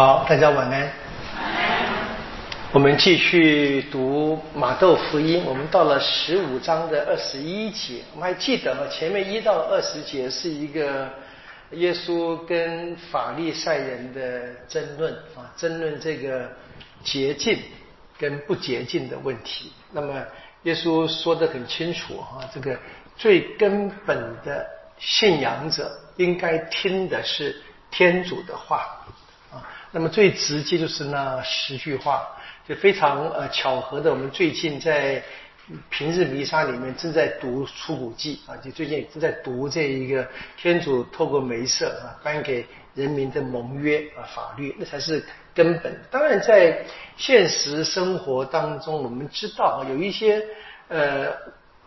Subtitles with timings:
[0.00, 0.90] 好，大家晚安。
[2.72, 8.00] 我们继续读马窦福音，我们到了十五章的二十一节。
[8.14, 8.80] 我们还记得吗？
[8.90, 11.06] 前面一到二十节是一个
[11.72, 16.50] 耶稣跟法利赛人的争论啊，争论这个
[17.04, 17.58] 洁净
[18.16, 19.70] 跟不洁净的问题。
[19.92, 20.14] 那么
[20.62, 22.74] 耶稣说的很清楚啊，这个
[23.18, 24.66] 最根本的
[24.98, 27.54] 信仰者应该听的是
[27.90, 28.96] 天主的话。
[29.92, 32.24] 那么最直接就是那十句话，
[32.68, 35.20] 就非常呃巧合的，我们最近在
[35.88, 40.24] 平日弥撒里面正在读出谷记啊，就最近正在读这一个
[40.56, 42.64] 天主透过梅瑟啊颁给
[42.94, 46.00] 人民的盟约啊法律，那才是根本。
[46.08, 46.84] 当然在
[47.16, 50.40] 现实生活当中，我们知道有一些
[50.86, 51.32] 呃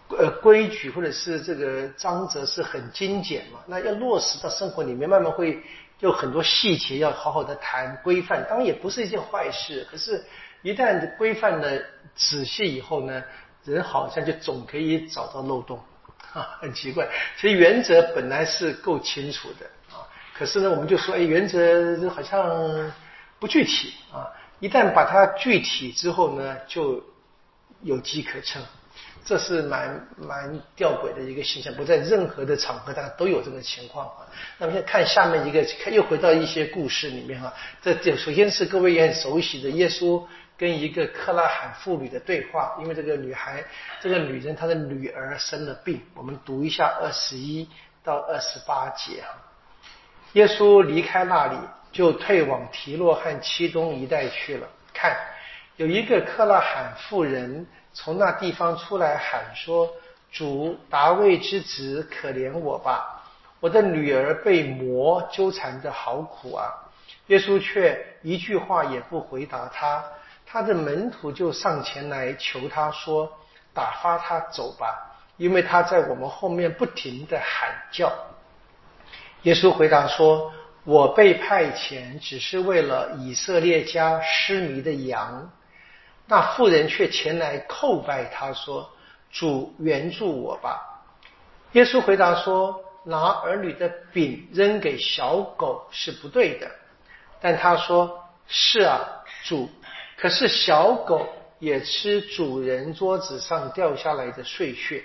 [0.10, 5.58] 呃规矩或者是这个章则是很精简嘛，那要落实到生活里面，慢慢会。
[6.04, 9.88] 有很多细节要好好的谈规范，当然也不是一件坏事。
[9.90, 10.22] 可是，
[10.62, 11.82] 一旦规范的
[12.14, 13.24] 仔细以后呢，
[13.64, 15.82] 人好像就总可以找到漏洞
[16.34, 17.08] 啊， 很奇怪。
[17.38, 20.04] 其实原则本来是够清楚的啊，
[20.38, 22.92] 可是呢，我们就说，哎，原则好像
[23.40, 24.28] 不具体啊。
[24.60, 27.02] 一旦把它具体之后呢，就
[27.82, 28.62] 有机可乘。
[29.26, 34.28] 这是蛮蛮吊诡的一个现象，不在任何的场合，大家都有这个情况啊。
[34.58, 37.54] 那么现在看下面一个，看又回到一些故事里面哈。
[37.82, 40.22] 这这首先是各位也很熟悉的耶稣
[40.58, 43.64] 跟一个克拉罕妇女的对话，因为这个女孩，
[44.02, 46.02] 这个女人她的女儿生了病。
[46.16, 47.70] 我们读一下二十一
[48.04, 49.38] 到二十八节哈。
[50.34, 51.56] 耶稣离开那里，
[51.94, 54.68] 就退往提洛和七东一带去了。
[54.94, 55.16] 看，
[55.78, 57.66] 有一个克拉罕妇人。
[57.94, 59.90] 从那地方出来喊说
[60.32, 63.24] ：“主达卫之子，可怜我吧！
[63.60, 66.74] 我的女儿被魔纠缠的好苦啊！”
[67.28, 70.04] 耶稣却一句话也不回答他。
[70.46, 73.32] 他的门徒就上前来求他说
[73.74, 78.12] ：“打发他走吧，因为他在我们后面不停的喊叫。”
[79.44, 80.52] 耶稣回答说
[80.84, 85.50] ：“我被派遣只是为了以色列家失迷的羊。”
[86.26, 88.90] 那妇人却前来叩拜他说
[89.30, 90.82] ：“主援助我吧。”
[91.74, 96.72] 耶稣回答说：“拿儿女的饼扔给小狗是不对的。”
[97.42, 99.00] 但他说：“是啊，
[99.44, 99.70] 主。
[100.18, 101.28] 可是小狗
[101.60, 105.04] 也吃主人桌子上掉下来的碎屑。”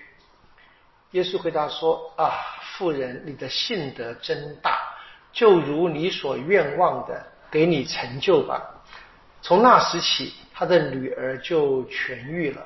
[1.13, 2.31] 耶稣回答说：“啊，
[2.77, 4.79] 妇人，你的信德真大，
[5.33, 8.63] 就如你所愿望的，给你成就吧。”
[9.43, 10.33] 从那时起。
[10.59, 12.61] 他的女儿就痊愈了。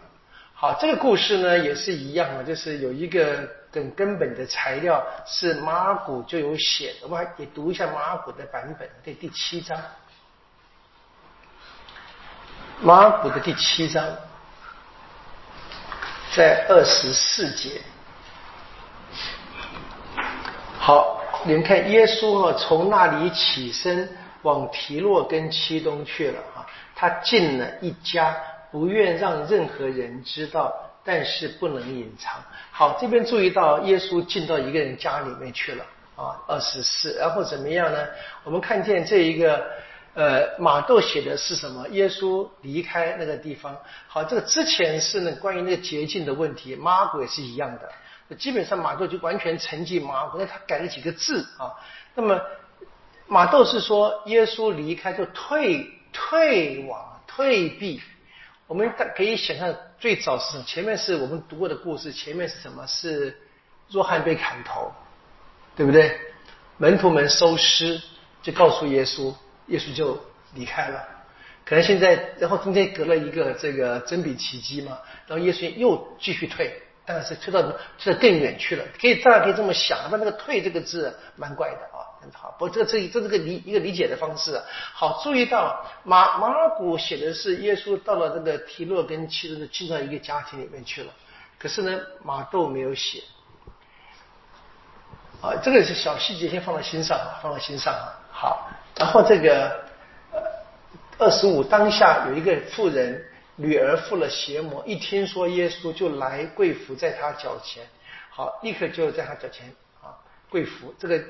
[0.54, 7.00] 好，这个故事呢也是一样啊，就是有一个更根本的材料是马古就有写的。
[7.02, 9.78] 我们也读一下马古的版本，对，第七章，
[12.80, 14.02] 马古的第七章，
[16.34, 17.82] 在二十四节。
[20.78, 24.08] 好，你们看，耶稣啊从那里起身
[24.40, 26.42] 往提洛跟七东去了。
[27.02, 28.32] 他进了一家，
[28.70, 32.40] 不愿让任何人知道，但是不能隐藏。
[32.70, 37.14] 好，这边注意到耶稣进到一个人家里面去了啊，二十四。
[37.18, 38.06] 然后怎么样呢？
[38.44, 39.66] 我们看见这一个，
[40.14, 41.88] 呃，马窦写的是什么？
[41.88, 43.76] 耶稣离开那个地方。
[44.06, 48.36] 好，这个之前是呢关于那个捷径的问题，马古也是一样的。
[48.36, 51.74] 基本上马窦就完全承继马古，那他改了几个字啊。
[52.14, 52.40] 那么
[53.26, 55.90] 马窦是说耶稣离开就退。
[56.12, 58.00] 退往退避，
[58.66, 62.86] 我们可以想象最早是前面是我们读过的故事，前面是什么？
[62.86, 63.36] 是
[63.88, 64.92] 若翰被砍头，
[65.76, 66.18] 对不对？
[66.78, 68.00] 门徒们收尸，
[68.42, 69.34] 就告诉耶稣，
[69.68, 70.22] 耶稣就
[70.54, 71.08] 离开了。
[71.64, 76.74] 可能现在，然后中间隔了一个这个真比奇迹嘛，然后耶稣又继续退，
[77.06, 77.62] 但是退到
[77.98, 78.84] 退得更远去了。
[79.00, 81.88] 可以大家可以这么想，但那个“退”这个字蛮怪的。
[82.34, 84.62] 好，不，这这这是个理一个理解的方式。
[84.94, 91.12] 好，注意到马马尔谷写的是耶稣到了这个提洛跟其中的进到一个家庭里面去了，
[91.58, 93.22] 可是呢马窦没有写。
[95.40, 97.92] 啊，这个是小细节，先放在心上，放在心上。
[98.30, 99.84] 好，然后这个
[101.18, 103.20] 二十五当下有一个妇人
[103.56, 107.84] 女儿附了邪魔，一听说耶稣就来跪伏在他脚前，
[108.30, 110.14] 好，立刻就在他脚前啊
[110.48, 111.20] 跪伏这个。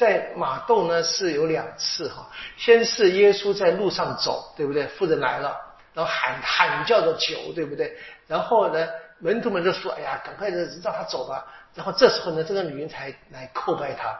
[0.00, 2.26] 在马窦呢是有两次哈，
[2.56, 4.86] 先是耶稣在路上走，对不对？
[4.86, 5.54] 妇人来了，
[5.92, 7.94] 然后喊喊叫着求，对不对？
[8.26, 8.88] 然后呢，
[9.18, 11.44] 门徒们就说：“哎呀，赶快的让他走吧。”
[11.76, 14.18] 然后这时候呢，这个女人才来叩拜他。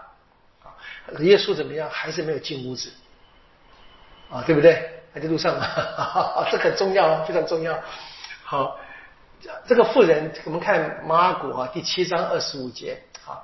[1.20, 1.88] 耶稣怎么样？
[1.90, 2.92] 还是没有进屋子。
[4.30, 5.00] 啊，对不对？
[5.14, 5.66] 还在路上嘛，
[6.52, 7.76] 这很重要，非常重要。
[8.44, 8.78] 好，
[9.66, 13.40] 这个妇人，我们看马古啊第七章二十五节啊，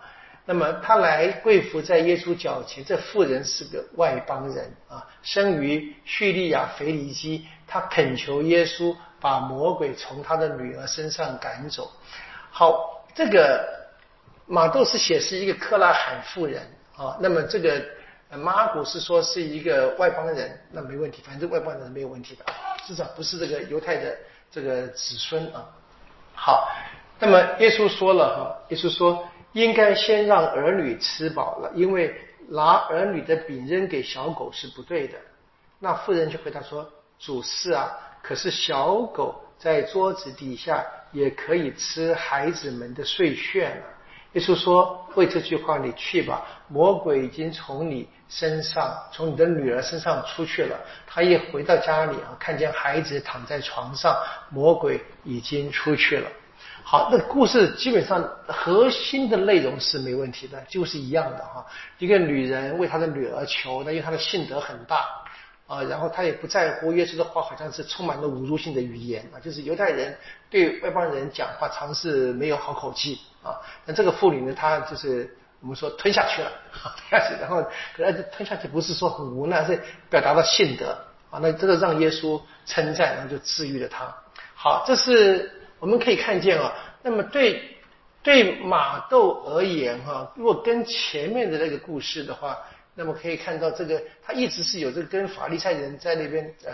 [0.46, 11.92] 那么他来跪伏在耶稣脚前，这妇人是个外邦人啊，生于叙利亚腓尼基，他恳求耶稣把魔鬼从他的女儿身上赶走。
[12.50, 13.68] 好，这个
[14.46, 16.62] 马窦是写是一个克拉罕妇人
[16.96, 17.84] 啊，那么这个。
[18.28, 22.44] 马古是说是一个外邦人，那没问题，反正外邦人没有问题的，
[22.84, 24.16] 至少不是这个犹太的
[24.50, 25.64] 这个子孙啊。
[26.34, 26.68] 好，
[27.20, 29.24] 那么耶稣说了哈，耶稣说
[29.56, 32.14] 应该先让儿女吃饱了，因为
[32.50, 35.16] 拿儿女的饼扔给小狗是不对的。
[35.78, 36.86] 那妇人就回答说
[37.18, 37.90] ：“主是啊，
[38.22, 43.82] 可是小狗在桌子底下也可以吃孩子们的碎屑了。”
[44.36, 46.46] 耶稣说：“为这句话，你去吧。
[46.68, 50.78] 魔鬼已经从你身上，从你的女儿身上出去了。
[51.06, 54.14] 他一回到家里啊，看见孩子躺在床上，
[54.50, 56.30] 魔鬼已经出去了。
[56.88, 61.66] 好，那故事基本上核心的内容是没问题的，就是一样的哈。
[61.98, 65.04] 一个女人为她的女儿求，那因为她的性德很大。”
[65.66, 70.16] 啊，然后她也不在乎耶稣的话，好像是充满了侮辱性的语言啊，就是犹太人
[70.48, 73.58] 对外邦人讲话，常是没有好口气啊。
[73.84, 76.52] 那这个妇女呢，她就是我们说吞下去了，
[77.10, 77.60] 吞下去，然后
[77.96, 80.96] 可是吞下去不是说很无奈，是表达了信德
[81.32, 81.40] 啊。
[81.42, 84.14] 那这个让耶稣称赞，然后就治愈了她。
[84.54, 86.72] 好，这是我们可以看见啊。
[87.02, 87.76] 那么对
[88.22, 92.58] 对马窦而言哈，如果跟前面的那个故事的话。
[92.98, 96.72] 那么可以看到，这个他一直是有这个跟法利赛人在那边呃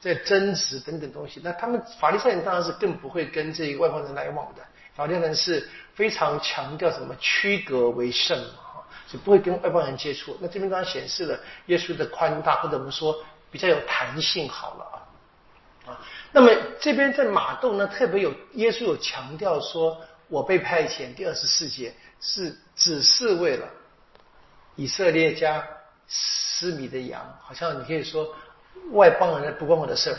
[0.00, 1.42] 在争执等等东西。
[1.44, 4.62] 那他们法利赛人当然是更不会跟这个外邦人来往的。
[4.94, 8.80] 法利赛人是非常强调什么区隔为圣嘛，
[9.12, 10.34] 就不会跟外邦人接触。
[10.40, 14.84] 那这边当然显示了耶稣的宽大，或者我们说比较有弹性好了
[15.86, 16.00] 啊啊。
[16.32, 23.68] 那么这边在马窦呢，特别有耶稣有强调说，我被派遣第二十四节是只是为了。
[24.76, 25.66] 以色列家
[26.06, 28.32] 失迷的羊，好像你可以说
[28.92, 30.16] 外邦人不关我的事儿，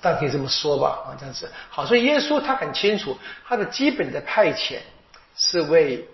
[0.00, 1.50] 但可以这么说吧，啊，这样子。
[1.68, 4.78] 好，所以耶稣他很清楚，他的基本的派遣
[5.36, 6.08] 是为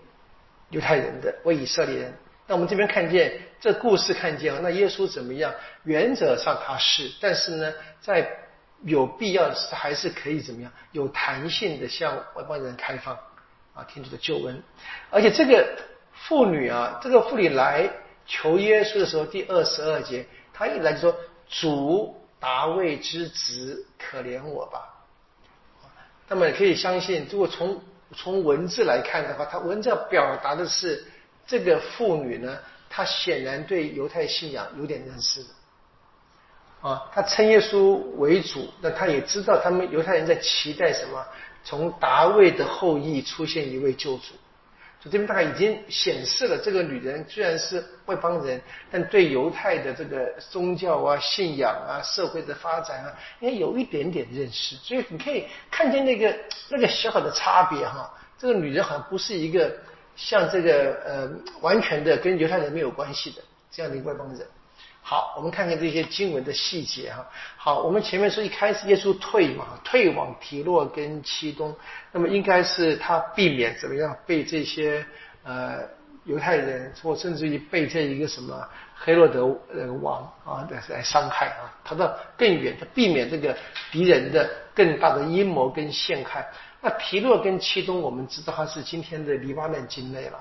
[0.70, 2.14] 犹太人的，为以色列人。
[2.46, 5.52] 那我们这边看见这故事，看见了那耶稣怎么样？
[5.84, 8.26] 原则上他是，但是呢，在
[8.84, 10.72] 有必要时还是可以怎么样？
[10.92, 13.16] 有弹性的向外邦人开放
[13.74, 14.62] 啊，天主的救恩，
[15.10, 15.66] 而且这个。
[16.18, 17.90] 妇女啊，这个妇女来
[18.26, 21.14] 求耶稣的时候，第二十二节，她一来就说
[21.46, 25.04] ：“主达卫之子，可怜我吧。”
[26.26, 27.82] 那么可以相信，如果从
[28.16, 31.04] 从文字来看的话，他文字表达的是
[31.46, 32.58] 这个妇女呢，
[32.88, 35.50] 她显然对犹太信仰有点认识的
[36.80, 37.08] 啊。
[37.12, 41.24] 他称耶稣为主，那他也知道他们犹太人在期待什么，
[41.64, 44.34] 从达卫的后裔出现一位救主。
[45.08, 54.74] 这边大概已经显示了，这个女人虽然是外邦人，但对犹太的这个宗教啊、信仰啊、社会的发展啊，也有一点点认识。
[54.76, 56.36] 所以你可以看见那个
[56.70, 58.12] 那个小小的差别哈。
[58.36, 59.72] 这个女人好像不是一个
[60.16, 61.30] 像这个呃
[61.60, 63.40] 完全的跟犹太人没有关系的
[63.70, 64.44] 这样的一个外邦人。
[65.08, 67.24] 好，我们看看这些经文的细节哈。
[67.56, 71.72] 好，我们前面说一开始耶稣退嘛，退往提洛跟七东，
[72.10, 75.06] 那么应该是他避免怎么样被这些
[75.44, 75.78] 呃
[76.24, 83.56] 犹太人或甚至于被这一个什么黑洛德呃王啊来伤害啊，逃到更远，他避免这个
[83.92, 86.44] 敌人的更大的阴谋跟陷害。
[86.80, 90.38] 那提洛跟七东，我们知道它是今天的黎巴嫩境内了。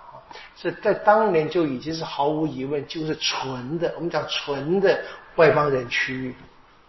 [0.55, 5.01] 是在当年就已经是毫无疑问，就是纯的，我们讲纯的
[5.35, 6.35] 外邦人区域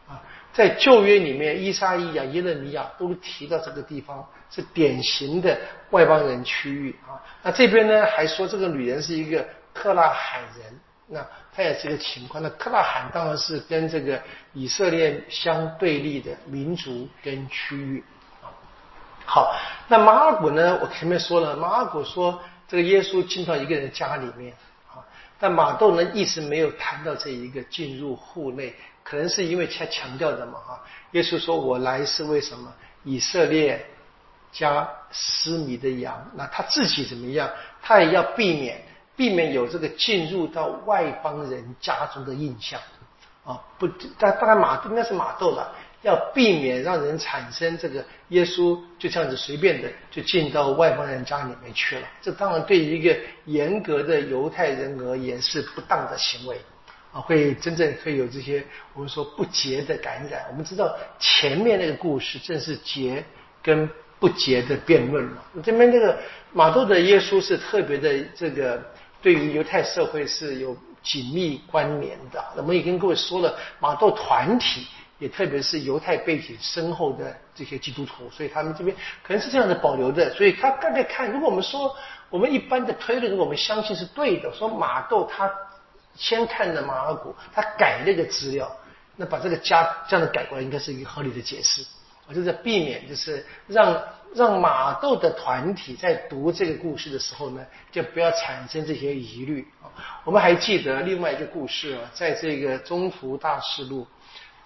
[0.08, 0.20] 啊。
[0.52, 5.58] 在旧约里面，伊莎伊亚、耶勒米亚都提到这个地方是典型的
[5.90, 7.20] 外邦人区域啊。
[7.42, 12.42] 那这边呢，还说这个女人是一个克拉罕人，那她也是一个情况。
[12.42, 14.18] 那克拉罕当然是跟这个
[14.54, 18.02] 以色列相对立的民族跟区域
[18.42, 18.48] 啊。
[19.26, 19.54] 好，
[19.88, 20.78] 那马尔古呢？
[20.80, 22.40] 我前面说了，马尔古说。
[22.68, 24.52] 这个耶稣进到一个人家里面，
[24.92, 24.98] 啊，
[25.38, 32.72] 但马窦呢一直没有谈到这一个进入户内，可能是因为他强调的嘛，哈，耶稣说我来是为什么？
[33.04, 33.86] 以色列
[34.50, 37.48] 加失迷的羊，那他自己怎么样？
[37.80, 38.82] 他也要避免
[39.14, 42.80] 避免有这个进入到外邦人家中的印象，
[43.44, 45.72] 啊，不，但当然马应该是马窦了。
[46.02, 56.56] 要避免让人产生这个耶稣就这样子随便的就进到外邦人家里面去了，这当然对于一个严格的犹太人而言是不当的行为。
[57.12, 58.62] 啊，会真正会有这些
[58.92, 60.44] 我们说不洁的感染。
[60.50, 63.24] 我们知道前面那个故事正是洁
[63.62, 63.88] 跟
[64.20, 65.38] 不洁的辩论嘛。
[65.64, 66.18] 这边这个
[66.52, 68.84] 马窦的耶稣是特别的这个
[69.22, 72.44] 对于犹太社会是有紧密关联的。
[72.54, 74.86] 我们也跟各位说了，马窦团体
[75.18, 80.32] 也特别是犹太背景深厚的这些基督徒，所以他们这边可能是这样的保留的。
[80.34, 81.94] 所以他大概看，如果我们说
[82.30, 85.50] 我们一般的推论，如果我们相信是对的，说马窦他。
[86.18, 88.74] 先看的马尔谷，他改那个资料，
[89.16, 91.84] 那把这个加这样的改过来，应该是一个合理的解释。
[92.26, 94.02] 我就在避免，就是让
[94.34, 99.92] 让马窦的团体在读这个故事的时候呢，就不要产生这些疑虑啊。
[100.24, 104.06] 我们还记得另外一个故事啊，在这个中途大事录，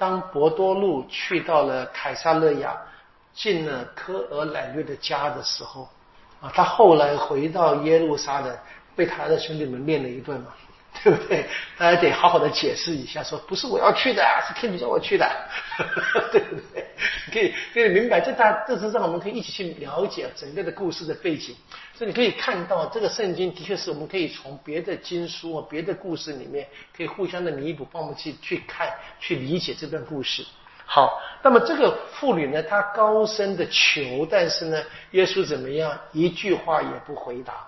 [0.01, 2.75] 当博多禄去到了凯撒勒亚，
[3.35, 5.87] 进了科尔乃略的家的时候
[6.41, 8.57] 啊，他后来回到耶路撒冷，
[8.97, 10.47] 被他的兄弟们念了一顿嘛。
[11.03, 11.47] 对不对？
[11.79, 15.31] 大家得好好的解释一下，说不是我要去的，是天主叫我去的，
[16.33, 16.85] 对 不对？
[17.33, 21.57] 可以可以明白，这大这是让我们可以一起去了解整个的故事的背景。
[21.95, 30.45] 所以你可以看到，这个圣经的确是我们可以从别的经书啊、别的故事里面，可以互相的弥补，帮我们去去看、去理解这段故事。
[30.85, 34.83] 好，那么这个妇女呢，她高声的求，但是呢，
[35.13, 35.97] 耶稣怎么样？
[36.13, 37.67] 一句话也不回答。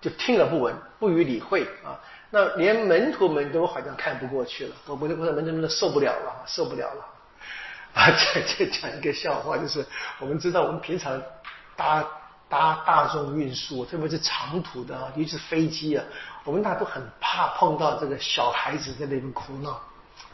[0.00, 1.98] 就听而不闻，不予理会啊！
[2.30, 7.04] 那连门徒们都好像看不过去了，我们我们门徒们都受不了了，受不了了
[7.94, 8.10] 啊！
[8.10, 9.84] 再再讲一个笑话，就是
[10.18, 11.22] 我们知道，我们平常
[11.76, 12.04] 搭
[12.48, 16.04] 搭大众运输，特别是长途的，尤其是飞机啊，
[16.44, 19.80] 我们大家都很怕碰到这个小孩子在那边哭闹，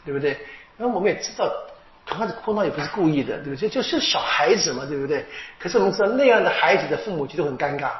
[0.03, 0.31] 对不对？
[0.77, 1.49] 因为我们也知道，
[2.07, 3.69] 小孩子哭闹也不是故意的，对不对？
[3.69, 5.25] 就就是小孩子嘛，对不对？
[5.59, 7.91] 可是我们知道，那样的孩子的父母其实很尴尬。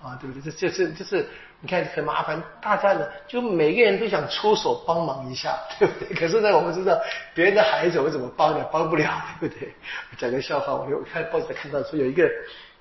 [0.00, 0.52] 啊，对不对？
[0.52, 1.26] 这、这、这、这是
[1.60, 6.14] 你看很麻烦，大家呢就每个人都想出手帮忙一下，对不对？
[6.16, 6.96] 可是呢，我们知道
[7.34, 8.64] 别人的孩子我怎么帮呢？
[8.70, 9.74] 帮不了，对不对？
[10.16, 12.30] 讲个笑话，我有看报纸看到说有一个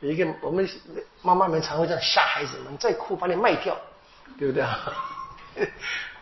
[0.02, 0.70] 有一个我们
[1.24, 3.76] 妈妈们常会这样吓孩子们，再哭把你卖掉，
[4.38, 4.94] 对不对啊？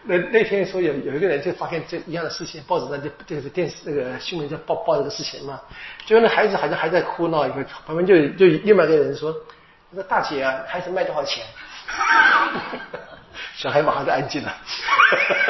[0.08, 5.60] 那那天说有有一个人就发现这一样的事情，报纸上就这个电视那个新闻在报报这个事情嘛，
[6.06, 9.36] 就那孩子好像还在哭闹，一个旁边就就另外一个人说。
[9.96, 11.44] 说大姐啊，孩子卖多少钱？
[13.56, 14.54] 小孩马上就安静了，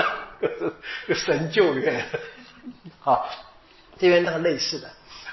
[1.14, 2.06] 神救援。
[3.00, 3.28] 好，
[3.98, 4.88] 这边那个类似的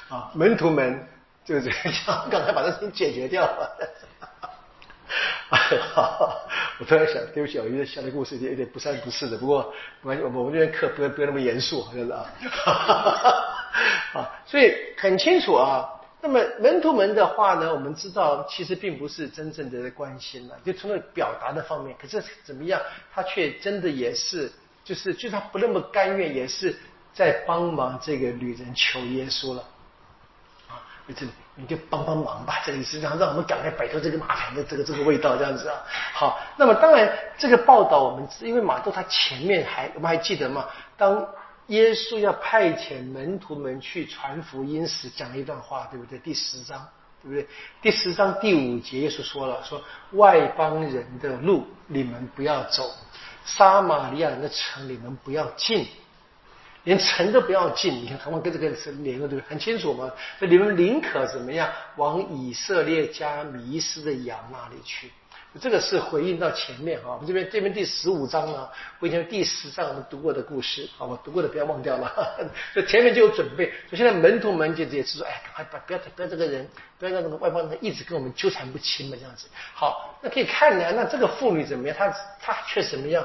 [0.09, 1.07] 啊，门徒们
[1.45, 3.71] 就是像 刚才把这事情解决掉了。
[5.95, 6.40] 好，
[6.81, 12.26] 我突然想，对不起，我有点讲的故事有点不三不四的，不过我们我们这边课不要不要那么严肃，好像是啊。
[14.14, 15.88] 啊，所以很清楚啊。
[16.24, 21.96] 那么门徒们的话呢，我们知道其实并不是真正的关心了，就从了表达的方面。
[22.00, 22.80] 可是怎么样，
[23.12, 24.50] 他却真的也是，
[24.84, 26.76] 就是就他不那么甘愿，也是
[27.12, 29.64] 在帮忙这个女人求耶稣了。
[30.68, 35.82] 啊，这里你就帮帮忙吧，这里是让让我们赶快摆脱这个麻烦的这个这个味道，这样子啊。
[36.14, 40.66] 好，那么当然这个报道我们因为马窦他前面还我们还记得吗？
[40.96, 41.26] 当
[41.69, 46.19] 耶稣要派遣门徒们去传福音时，讲了一段话，对不对？
[46.19, 46.87] 第十章，
[47.23, 47.47] 对不对？
[47.81, 52.90] 第十章第五节，耶稣说了：“说外邦人的路你们不要走，
[53.45, 55.87] 撒玛利亚人的城你们不要进，
[56.85, 59.49] 连城都不要进。”你看，他们跟这个是连个对不对？
[59.49, 60.11] 很清楚嘛。
[60.40, 61.71] 那你们宁可怎么样？
[61.97, 65.11] 往以色列家迷失的羊那里去。
[65.61, 68.68] 这个是回应到前面哈，我们这边这边第十五章呢，
[68.99, 72.11] 回应第十章我们读过的故事，好吧，读过的不要忘掉了。
[72.75, 76.66] 这前面就有准备，所以现在门徒们就也是说，哎，赶快把不要不要这个人，
[76.99, 79.47] 不要让那个外邦人一直跟我们纠缠不清嘛，这样子。
[79.75, 81.97] 好，那可以看呢，那这个妇女怎么样？
[81.99, 82.09] 她
[82.40, 83.23] 她却怎么样？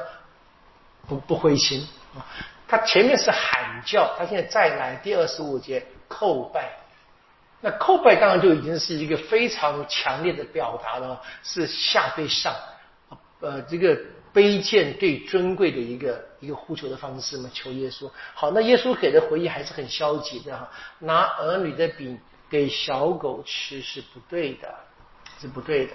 [1.08, 2.28] 不不灰心啊，
[2.68, 6.87] 她前面是喊叫，她现在再来第二十五节叩拜。
[7.68, 12.56] 那叩拜当然就已经是一个非常强烈的表达了，是下对上，
[13.42, 13.94] 呃，这个
[14.34, 18.10] 卑贱对尊贵的一个一个呼求的方式嘛，求耶稣。
[18.34, 20.70] 好，那耶稣给的回应还是很消极的哈，
[21.00, 22.18] 拿儿女的饼
[22.50, 24.74] 给小狗吃是不对的，
[25.42, 25.94] 是不对的。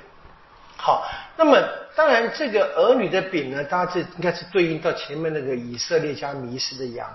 [0.76, 1.58] 好，那么
[1.96, 7.08] 当然这个儿女的饼呢，大家这应该是对应到前面那个以色列家迷失的羊。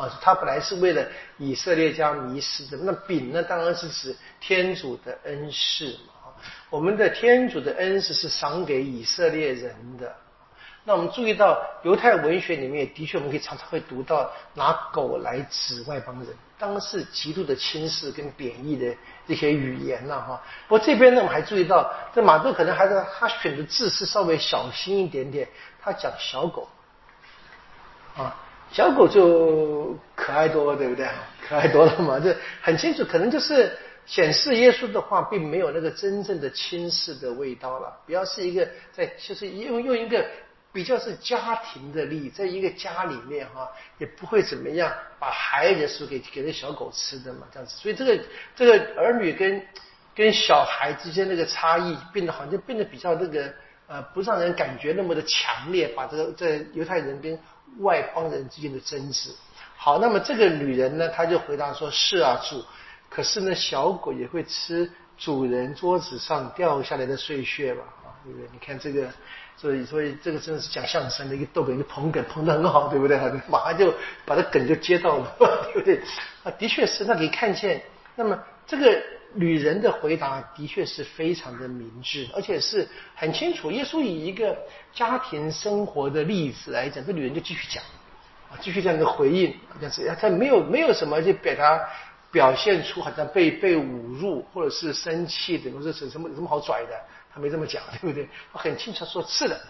[0.00, 2.78] 啊，他本来是为了以色列家迷失的。
[2.78, 6.32] 那饼呢，当然是指天主的恩赐嘛。
[6.70, 10.14] 我们的天主的恩赐是赏给以色列人的。
[10.84, 16.28] 那我们注意到犹太文学里面，的确我们可以常常会读到拿狗来指外邦人，
[16.58, 18.96] 当然是极度的轻视跟贬义的
[19.28, 20.42] 这些语言了哈。
[20.66, 25.46] 不过这边呢，我们还注意到，这马杜可能还是他选的字是稍微小心一点点，
[25.82, 26.66] 他讲小狗。
[28.16, 28.34] 啊，
[28.72, 31.08] 小狗就可爱多了，对不对？
[31.48, 40.24] 可爱多了嘛，这很清楚，可能就是显示耶稣的话并没有那个真正的亲视的味道了，比较是一个在就是用用一个。
[40.72, 47.76] 比较是家庭的力，在一个家里面哈，也不会怎么样把孩子是给给那小狗吃的嘛，这样子。
[47.76, 48.24] 所以这个
[48.54, 49.60] 这个儿女跟
[50.14, 53.52] 跟小孩之间那个差异变得好像变得比较那个
[53.88, 57.36] 呃，不让人感觉那么的强烈，把这个在犹太人跟
[57.78, 59.30] 外邦人之间的争执。
[59.76, 62.64] 好，那么这个女人呢，她就回答说：是啊，主。
[63.08, 67.82] 可是呢，小狗也会吃主人桌子上掉下来的碎屑吧？
[68.04, 68.48] 啊，对不对？
[68.52, 69.08] 你看这个。
[69.56, 73.18] 所以，所以这个真的是讲相声的一个逗哏，一个捧哏捧得很好，对不对？
[73.46, 73.92] 马上就
[74.24, 75.36] 把这梗就接到了，
[75.74, 76.00] 对不对？
[76.44, 77.82] 啊，的确是，那可以看见。
[78.16, 79.02] 那么这个
[79.34, 83.70] 女人的回答的确是非常的明智，而且是很清楚。
[83.70, 84.56] 耶稣以一个
[84.92, 87.82] 家庭生活的例子来讲，这女人就继续讲，
[88.50, 91.80] 啊，继续这样的回应，但是她没有没有什么就表达
[92.32, 97.00] 表现出好像被被侮辱或者是生气的，或者是什么有什么好拽的。
[97.32, 98.28] 他没这么讲， 对不对？
[98.52, 99.60] 他很清楚说：“是的，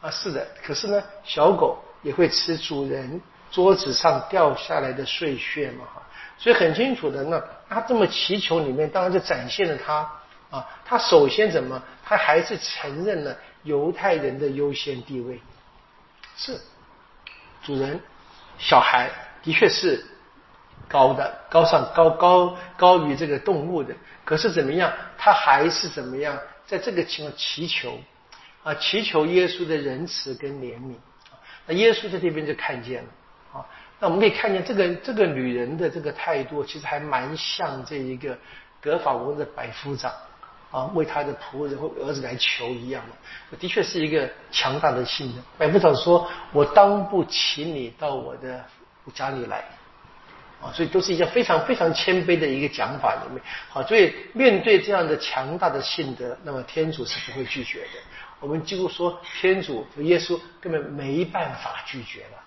[0.00, 3.20] 啊，是的。”可是呢，小狗也会吃主人
[3.50, 6.02] 桌子上掉下来的碎屑嘛，哈。
[6.36, 10.10] 所以很清楚的，那他这么祈求里面，当然就展现了他
[10.50, 10.68] 啊。
[10.84, 11.82] 他首先怎么？
[12.04, 15.40] 他还是承认了犹太人的优先地位，
[16.36, 16.60] 是
[17.62, 17.98] 主人、
[18.58, 19.10] 小孩
[19.42, 20.04] 的确是
[20.88, 23.94] 高的、高上、高高高于这个动物的。
[24.24, 24.92] 可是怎么样？
[25.16, 26.38] 他还是怎么样？
[26.66, 27.98] 在这个情况祈求
[28.62, 30.94] 啊，祈求耶稣的仁慈跟怜悯，
[31.66, 33.08] 那耶稣在这边就看见了。
[34.00, 38.36] 那我们可以看见这个这个女人的这个态度，其实还蛮像这一个
[38.80, 40.12] 格法王的百夫长
[40.70, 43.02] 啊，为他的仆人或儿子来求一样
[43.50, 43.56] 的。
[43.56, 45.36] 的确是一个强大的信任。
[45.56, 48.64] 百夫长说：“我当不起你到我的
[49.14, 49.64] 家里来。”
[50.62, 53.42] 啊，所以都是一件非常非常谦卑的一个讲法里面。
[53.68, 58.00] 好，所以面对这样的强大的信德，那么天主是不会拒绝的。
[58.40, 62.43] 我们几乎说，天主耶稣根本没办法拒绝了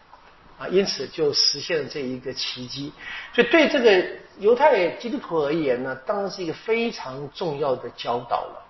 [0.58, 2.92] 啊，因此就实现了这一个奇迹。
[3.34, 4.06] 所以对这个
[4.40, 8.66] 犹太基督徒而言呢，当然是一个非常重要的教导了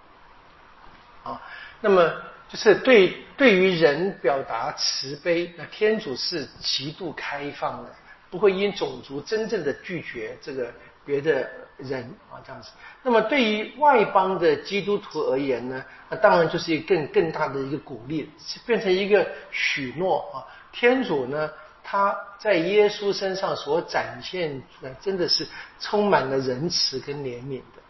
[1.24, 1.42] 啊。
[1.82, 2.14] 那么
[2.50, 7.90] 就是对对于人表达慈悲，那天主是极度开放的。
[8.30, 10.70] 不会因种族真正的拒绝这个
[11.06, 12.72] 别的人啊，这样子。
[13.02, 18.30] 那么对于外邦的基督徒而言呢，那当然就是一个更更大的一个鼓励，
[18.66, 20.44] 变成一个许诺啊。
[20.74, 21.50] 天主呢，
[21.90, 25.48] 他在耶稣身上所展现的，真的是
[25.80, 27.82] 充满了仁慈跟怜悯的。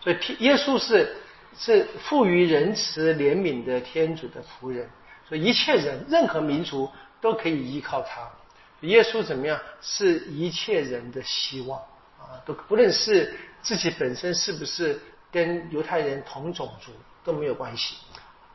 [0.00, 1.16] 所以，耶稣是
[1.58, 4.88] 是富于仁慈怜悯的天主的仆人，
[5.28, 6.88] 所以一切人、任何民族
[7.20, 8.30] 都可以依靠他。
[8.82, 9.60] 耶稣怎么样？
[9.82, 11.76] 是一切人的希望
[12.20, 12.38] 啊！
[12.46, 14.96] 都不论是自己本身是不是
[15.32, 16.92] 跟犹太人同种族
[17.24, 17.96] 都没有关系。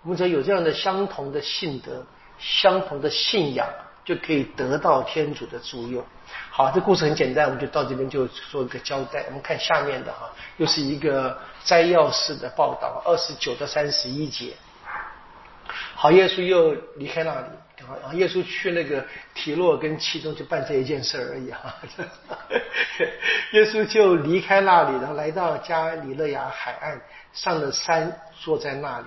[0.04, 2.06] 我们只要有这样的相同的信德、
[2.40, 3.68] 相同的信仰，
[4.06, 6.06] 就可以得到天主的助佑。
[6.52, 9.26] 好，这故事很简单，我们就到这边就做一个交代。
[9.28, 14.54] 我们看下面的哈，又是一个摘要式的报道，二十九到三十一节。
[15.96, 17.48] 好，耶稣又离开那里。
[17.86, 21.76] 啊，耶稣去那个提洛跟其中就办这一件事而已哈。
[23.52, 27.00] 耶稣就离开那里，然后来到加里勒亚海岸，
[27.34, 29.06] 上了山，坐在那里。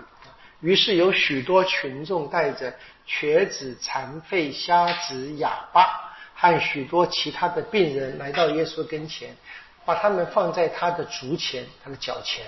[0.61, 2.75] 于是有许多群众带着
[3.07, 9.37] 瘸子、残废、瞎子、哑巴和许多其他的病人来到耶稣跟前，
[9.85, 12.44] 把他们放在他的足前、他的脚前。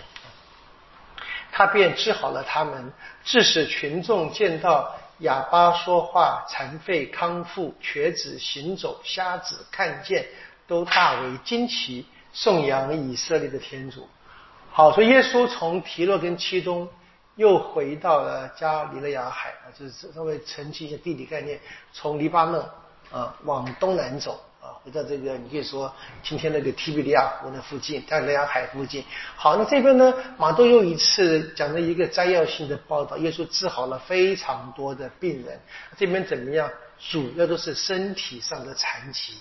[1.53, 2.93] 他便治好了他们，
[3.25, 4.97] 致使群众见到。
[5.21, 10.25] 哑巴说话，残废康复，瘸子行走，瞎子看见，
[10.67, 14.09] 都大为惊奇，颂扬以色列的天主。
[14.71, 16.89] 好，所以耶稣从提洛跟七中
[17.37, 21.59] 又回到了加里勒亚海啊，就是稍微澄清一下地理概念，
[21.93, 22.61] 从黎巴嫩
[23.11, 24.77] 啊往东南走啊。
[24.85, 29.05] 回到这个，你可以说今天那个提比利亚湖那附近，加利亚海附近。
[29.37, 35.59] 好，那这边呢，马窦又一次讲了一个摘要性的报道，耶稣治好了非常多的病人。
[35.97, 36.71] 这边怎么样？
[36.99, 39.35] 主要都是身体上的残疾，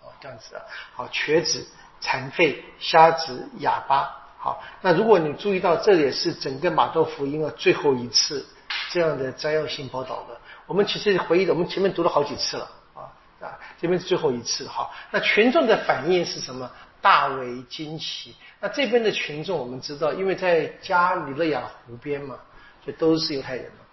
[0.00, 0.62] 哦，这样子啊。
[0.94, 1.66] 好，瘸子、
[2.00, 4.21] 残废、瞎子、哑巴。
[4.42, 8.44] 好，那如果你注意到，这也是整个马窦福音啊最后一次
[8.90, 10.36] 这样的摘要性报道的。
[10.66, 12.68] 我们其实回忆的，我们前面读了好几次了。
[12.92, 13.06] 啊
[13.40, 14.90] 啊，这边是最后一次哈。
[15.12, 16.68] 那群众的反应是什么？
[17.00, 18.34] 大为惊奇。
[18.58, 22.36] 那这边的群众，我们知道，因为在加里勒亚湖边嘛，
[22.84, 23.84] 就都是犹太人嘛。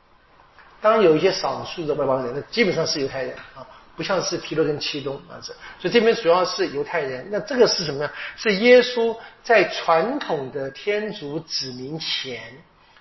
[0.82, 3.62] 当然有一些少数的外邦人，那基本上是犹太人啊，
[4.00, 5.54] 不像是提罗跟七东啊这。
[5.78, 7.28] 所以这边主要是犹太人。
[7.30, 8.10] 那这个是什么呢？
[8.38, 12.42] 是耶稣在传统的天主子民前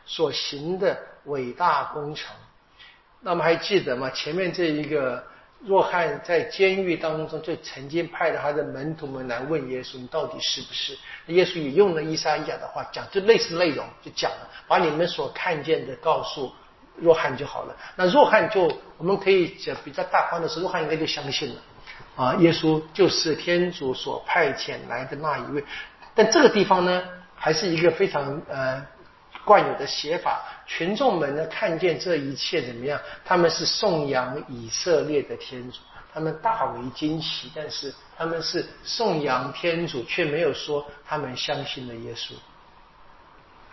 [0.05, 2.35] 所行的伟大工程。
[3.21, 4.11] 那么还记得吗？
[4.11, 5.25] 前面这一个。
[5.67, 16.53] 若翰在监狱当中就曾经派了他的门徒们来问耶稣：“你到底是不是？”耶稣也用了伊莎亚的话讲，就类似内容，就讲了，把你们所看见的告诉
[17.01, 17.77] 若翰就好了。
[17.97, 21.61] 那若翰就我们可以讲比较大方的是，若翰应该就相信了
[22.17, 25.65] 啊，耶稣就是天主所派遣来的那一位。
[26.15, 27.03] 但这个地方呢，
[27.35, 28.87] 还是一个非常呃。
[29.45, 33.01] 惯有的写法，群众们呢看见这一切怎么样？
[33.25, 35.79] 他们是颂扬以色列的天主，
[36.13, 37.51] 他们大为惊奇。
[37.55, 42.35] 但是他们是颂扬天主，却没有说他们相信了耶稣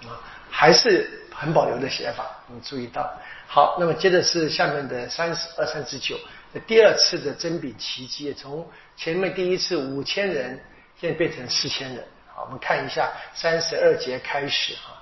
[0.07, 0.15] 啊，
[0.49, 2.31] 还是很保留的写法。
[2.47, 3.11] 你注意到？
[3.47, 6.17] 好，那么接着是下面的三十二、三十九，
[6.65, 10.59] 第二次的真饼奇迹，从前面第一次五千人，
[10.99, 12.03] 现在变成四千人。
[12.33, 14.93] 好，我们看一下三十二节开始哈。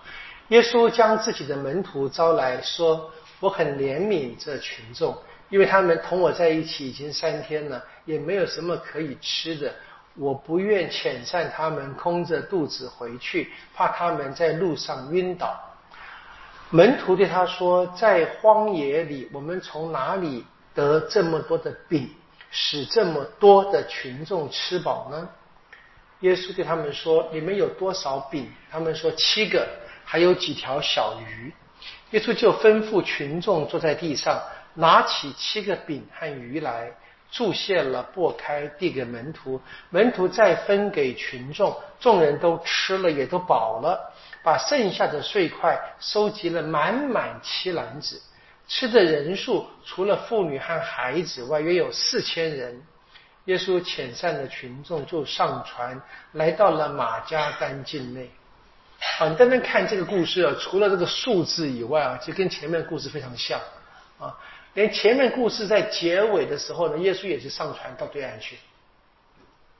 [0.50, 5.17] 耶稣将自己的门徒招来说：“我很怜悯这群众，
[5.50, 9.74] 因为他们同我在一起已经三天了，也没有什么可以吃的。
[10.15, 15.58] 我不愿遣散他们空着肚子回去，怕他们在路上晕倒。”
[16.76, 22.10] 门徒对他说：“在荒野里，我们从哪里得这么多的饼，
[22.50, 25.30] 使这么多的群众吃饱呢？”
[26.22, 29.68] 耶稣对他们说：“你们有多少饼？”他们说：“七个。”
[30.04, 31.54] 还有几条小鱼，
[32.10, 34.42] 耶稣就吩咐群众坐在地上，
[34.74, 36.92] 拿起七个饼和鱼来，
[37.32, 44.12] 注谢了，擘开，递给门徒，门徒再分给群众，众人都吃了，也都饱了，
[44.44, 48.22] 把剩下的碎块收集了满满七篮子，
[48.68, 52.82] 吃的人数除了妇女和孩子外，约有四千人。
[53.46, 56.02] 耶稣遣散了群众，就上船，
[56.32, 58.32] 来到了马加丹境内。
[59.20, 63.60] 啊，你单单看这个故事啊，除了这个数字以外啊，就跟前面故事非常像
[64.18, 64.34] 啊。
[64.76, 68.58] 连前面故事在结尾的时候呢，耶稣也是上船到对岸去，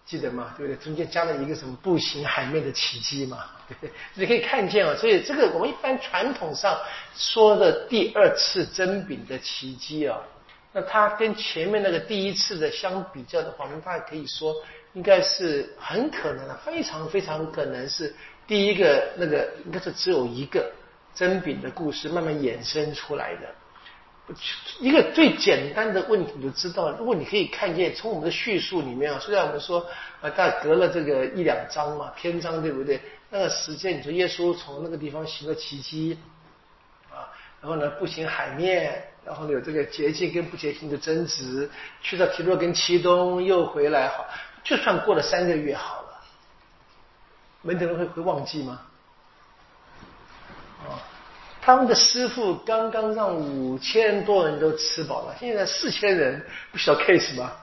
[0.06, 0.54] 记得吗？
[0.58, 0.84] 对不对？
[0.84, 3.92] 中间加了一个什么步行海面的奇迹嘛，对不对？
[4.16, 6.78] 你可以看见啊，所以这个我们一般传统上
[7.16, 10.20] 说的第二次真饼的奇迹啊，
[10.72, 14.54] 那它跟前面那个第一次的相比较的话，我们大概可以说，
[14.94, 18.14] 应该是很可能的，非常非常可能是。
[18.46, 20.70] 第一个那个应该是只有一个
[21.16, 23.56] 真饼的故事慢慢衍生出来的，
[24.80, 29.82] 一个最简单的问题，你就知道，如果你可以看见从我们的叙述里面啊，虽然我们说
[30.22, 33.02] 啊，大概隔了这个一两章嘛，篇章对不对？
[33.30, 36.18] 那个时间，你说耶稣从那个地方行了奇迹
[37.12, 37.28] 啊，
[37.62, 41.70] 然后呢步行海面，然后呢有这个洁净跟不洁净的争执，
[42.02, 44.26] 去到提洛跟其东又回来，好，
[44.64, 46.24] 就算过了三个月好了。
[47.62, 48.82] 门徒们会会忘记吗？
[51.66, 57.54] 他们的师傅刚刚让五千多人都吃饱了，现在四千人不小 case 吗？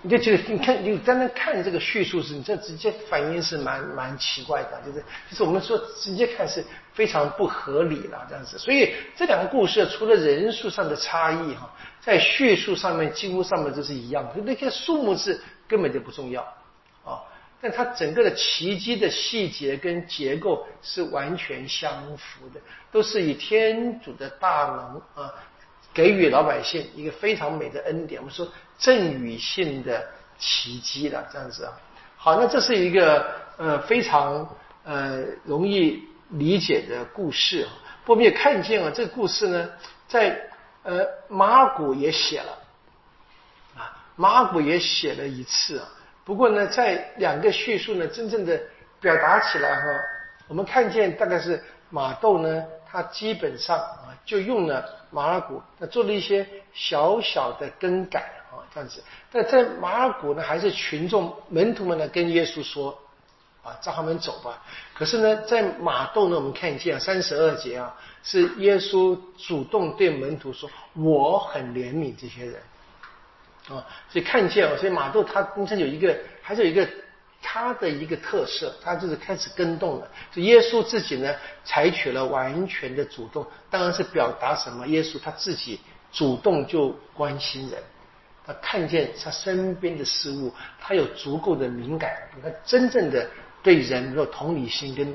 [0.00, 8.56] 你就觉得你看，你单单看这个叙述是，你这直接反应是蛮蛮奇怪的，就是就是我们说直接看是非常不合理了这样子。
[8.56, 16.42] 所以这两个故事除了人数上的差异哈，在叙述上面几乎上面都是一样的，那些数目字根本就不重要。
[17.60, 22.60] 但它整个的奇迹的细节跟结构是完全相符的，
[22.92, 25.32] 都是以天主的大能啊，
[25.94, 28.20] 给予老百姓一个非常美的恩典。
[28.20, 28.46] 我们说
[28.78, 30.06] 赠予性的
[30.38, 31.72] 奇迹了，这样子啊。
[32.16, 34.46] 好，那这是一个呃非常
[34.84, 37.66] 呃容易理解的故事。
[38.04, 39.70] 我们也看见了这个故事呢，
[40.06, 40.38] 在
[40.82, 42.58] 呃马古也写了
[43.76, 45.88] 啊，马古也写了一次啊。
[46.26, 48.60] 不过呢，在两个叙述呢，真正的
[49.00, 50.00] 表达起来哈，
[50.48, 59.00] 我们看见大概是马窦呢，他基本上啊就用了马尔谷，那做了一些小小的更改啊这样子。
[59.30, 62.90] 但在马尔谷呢，还是群众门徒们呢跟耶稣说
[63.62, 64.60] 啊，让他们走吧。
[64.94, 72.56] 可是呢，在马窦呢，我们看见三十二节啊，是耶稣主动对门徒说：“我很怜悯这些人。”
[73.74, 76.86] 啊，所以看见啊，所以马窦他本身有一个，还是有一个
[77.42, 80.08] 他的一个特色，他就是开始跟动了。
[80.32, 84.86] 就耶稣自己呢，采取了完全的主动，当然是表达什么？
[84.86, 85.80] 耶稣他自己
[86.12, 87.82] 主动就关心人，
[88.46, 93.28] 他看见他身边的事物，他有足够的敏感，他真正的
[93.62, 95.06] 对人有同理心跟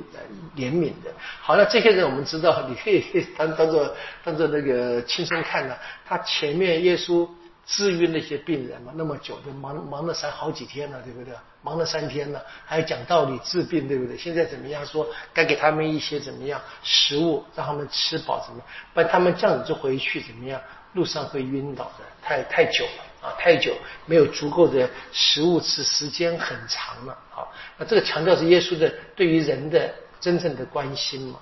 [0.55, 1.09] 怜悯的。
[1.41, 3.03] 好，那这些人我们知道，你可以
[3.37, 5.77] 当当做当做那个轻松看的。
[6.05, 7.27] 他前面耶稣
[7.73, 11.33] 治愈那些病人嘛，那么久就忙忙了三好几天了，对不对？
[11.61, 14.17] 忙了三天了，还要讲道理治病，对不对？
[14.17, 14.85] 现在怎么样？
[14.85, 18.67] 说该给他们一些怎么样食物，让他们吃饱，怎么样？
[18.93, 20.59] 不然他们这样子就回去怎么样？
[20.93, 23.73] 路上会晕倒的，太太久了啊，太久
[24.05, 27.17] 没有足够的食物吃，时间很长了。
[27.29, 31.39] 好，那这个强调是耶稣的对于人的真正的关心嘛。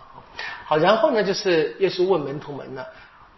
[0.66, 2.86] 好，然后呢，就是耶稣问门徒们呢，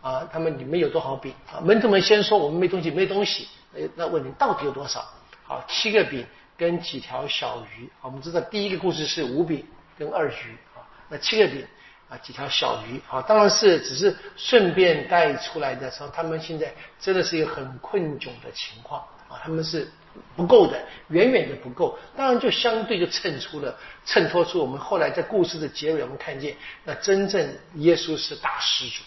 [0.01, 1.33] 啊他们你们有多少饼？
[1.51, 3.47] 啊，门徒们先说我们没东西，没东西。
[3.75, 5.05] 哎，那问你到底有多少？
[5.43, 6.25] 好，七个饼
[6.57, 7.89] 跟几条小鱼。
[8.01, 9.65] 我们知道第一个故事是五饼
[9.97, 11.65] 跟二鱼啊，那七个饼。
[12.09, 19.89] 啊，几条小鱼啊，当然是只是顺便带出来的时候，他们现在真的是一个很困窘的情况啊，他们是
[20.35, 21.97] 不够的，远远的不够。
[22.13, 23.73] 当然就相对就衬出了，
[24.05, 29.03] 衬托出我们后来在故事的结尾，我们看见那真正耶稣是大施主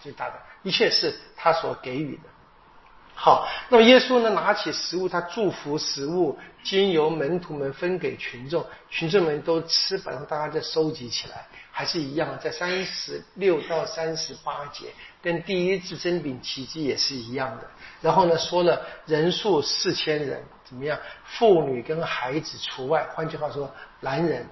[0.00, 2.22] 最大的一切是他所给予的。
[3.12, 4.30] 好，那么耶稣呢？
[4.30, 14.86] 拿起食物，他祝福食物，经由门徒们分给群众，群众们都吃饱，大家再收集起来，还是一样，在三十六到三十八节，
[15.20, 17.68] 跟第一次真饼奇迹也是一样的。
[18.00, 20.98] 然后呢，说了人数四千人，怎么样？
[21.26, 23.06] 妇女跟孩子除外。
[23.14, 24.48] 换句话说，男人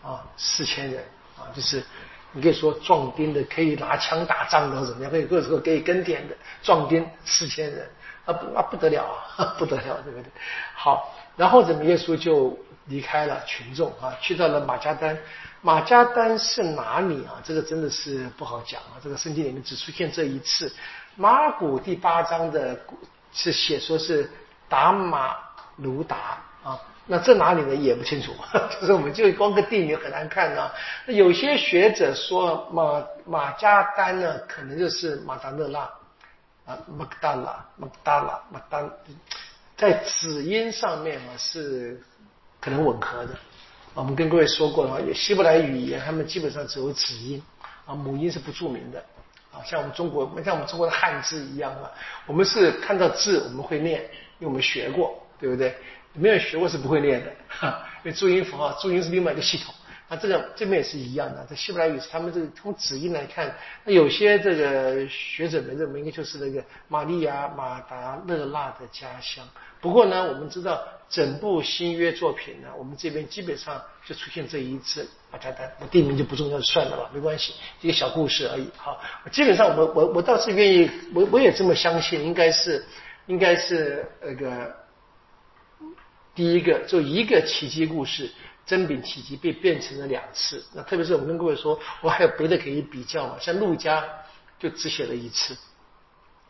[0.00, 1.02] 啊，四千人
[1.36, 1.82] 啊，就是
[2.32, 5.10] 你可以说壮丁的，可以拿枪打仗的，怎么样？
[5.10, 7.88] 可以或者说可以耕田的壮丁四千人。
[8.24, 9.04] 啊不啊不得了
[9.36, 10.30] 啊不得了对不对？
[10.76, 15.18] 好，然后怎么耶稣就离开了群众啊，去到了马加丹。
[15.60, 17.42] 马加丹是哪里啊？
[17.42, 18.94] 这个真的是不好讲啊。
[19.02, 20.72] 这个圣经里面只出现这一次。
[21.16, 22.78] 马古第八章的
[23.32, 24.30] 是写说是
[24.68, 25.34] 达马
[25.78, 28.32] 卢达啊，那这哪里呢也不清楚。
[28.80, 30.72] 就是我们就光个地名很难看啊。
[31.06, 35.90] 那有些学者说马马加丹呢，可能就是马达勒拉。
[36.64, 38.88] 啊，麦达拉，麦达拉，马达，
[39.76, 42.00] 在子音上面嘛是
[42.60, 43.34] 可能吻合的。
[43.94, 47.42] 我们跟各位说过了，希伯来语言他们基本上只有子音，
[47.84, 49.04] 啊母音是不著名的。
[49.52, 51.90] 啊，像我们中国，像我们中国的汉字一样啊，
[52.26, 54.00] 我们是看到字我们会念，
[54.38, 55.76] 因为我们学过，对不对？
[56.14, 59.74] 没有学过是不会念的，哈， 因为注音符号，注音是另外一个系统。
[60.08, 69.42] 那这个这边也是一样的，在希伯来语是他们这个从子音来看，那有些这个学者们认为应该就是那个玛利亚马达勒纳的家乡。
[69.80, 78.68] 不过呢，我们知道整部新约作品呢，我们这边基本上就出现这一次马加丹，那地名就不重要，就算了吧，没关系，一个小故事而已。
[78.76, 82.84] 好，基本上我我我倒是愿意，我我也这么相信，应该是
[83.28, 84.76] 应该是那个
[86.34, 88.30] 第一个就一个奇迹故事。
[88.64, 93.36] 真饼奇迹被变成了两次，那特别是我们跟各位说，我还有别的可以比较嘛？
[93.40, 94.04] 像陆家
[94.56, 95.52] 就只写了一次，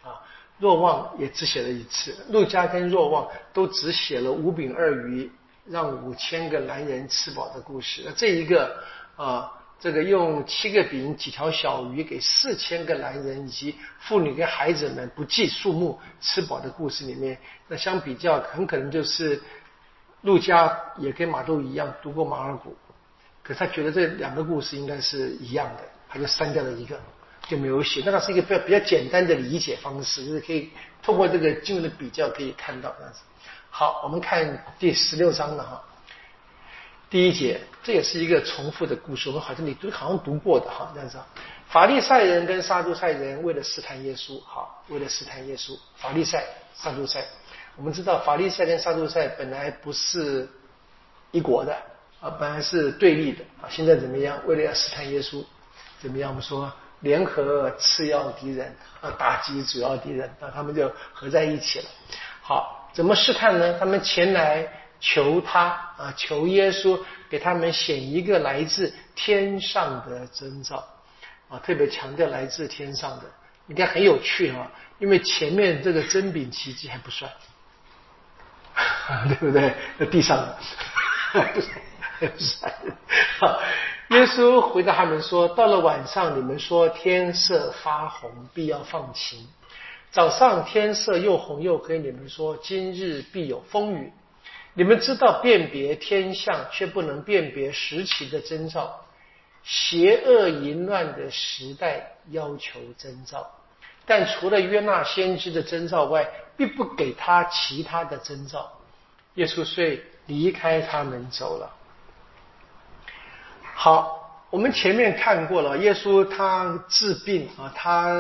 [0.03, 0.21] 啊，
[0.59, 5.33] 若望也只写了一次，陆家跟若望都只写了五饼二鱼
[5.65, 8.03] 让五千个男人吃饱的故事。
[8.05, 8.77] 那这一个
[9.17, 19.43] 啊，这个用七个饼几条小鱼给四千个男人以及妇女跟孩子们不计数目吃饱的故事里面，那相比较很可能就是。
[20.23, 22.77] 陆家也跟马窦一样读过马尔谷，
[23.43, 26.99] 可他觉得这两个故事应该是一样的，他就删掉了一个，
[27.49, 28.03] 就没有写。
[28.07, 30.71] 那是一个比较比较简单的理解方式，就是可以
[31.03, 33.21] 通过这个经文的比较可以看到这样子。
[33.69, 35.83] 好，我们看第十六章了哈，
[37.11, 41.19] 第一节，这也是一个重复的故事，我们好像你都好像读过的哈，这样子。
[41.67, 47.25] 法利赛人跟撒都赛人为了试探耶稣，好，为了试探耶稣，法利赛、撒都赛。
[47.77, 50.49] 我们知道法利赛跟撒杜塞本来不是
[51.31, 51.75] 一国的
[52.21, 53.69] 啊，本来是对立的啊。
[53.71, 54.39] 现在怎么样？
[54.47, 55.43] 为了要试探耶稣，
[55.99, 56.31] 怎么样？
[56.31, 61.87] 我们说联合次要敌人啊，打击主要敌人，那他们就合在一起了。
[62.43, 63.79] 好，怎么试探呢？
[63.79, 64.69] 他们前来
[65.01, 70.87] 求他啊，求耶稣给他们显一个来自天上的征兆
[71.49, 73.25] 啊，特别强调来自天上的。
[73.65, 77.33] 你看很有趣哈，因为前面这个真饼奇迹还不算。
[79.29, 79.75] 对不对？
[79.99, 80.57] 在地上的，
[83.39, 83.61] 好。
[84.11, 89.39] 耶稣回答他们说：“到了晚上，你们说天色发红，必要放晴；
[90.11, 94.13] 早上天色又红又黑，你们说今日必有风雨。
[94.75, 99.01] 你们知道辨别天象，却不能辨别时期的征兆。
[99.65, 103.51] 邪恶淫乱的时代要求征兆，
[104.07, 108.71] 但除了约纳先知的征兆外，并不给他其他的征兆。”
[109.37, 111.71] 耶稣遂离开他们走了。
[113.75, 118.15] 好，我们前面看过了，耶稣他治病啊，他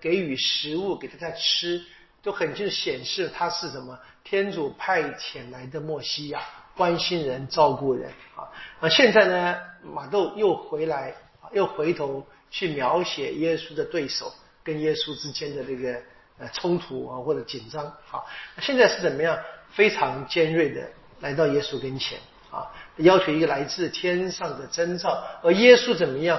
[0.00, 1.82] 给予食物给大家吃，
[2.22, 6.42] 都很就显示他是什么天主派遣来的墨西亚，
[6.76, 8.44] 关心人、照顾人啊。
[8.80, 11.14] 那现在呢，马窦又回来，
[11.52, 14.30] 又回头去描写耶稣的对手
[14.68, 15.98] 跟耶稣之间的这个
[16.38, 17.86] 呃冲突啊或者紧张。
[17.86, 18.20] 啊，
[18.60, 19.38] 现在是怎么样？
[19.70, 20.86] 非常尖锐的
[21.20, 22.18] 来到耶稣跟前。
[22.50, 26.38] 啊，要求一个来自天上的征兆，而耶稣怎么样？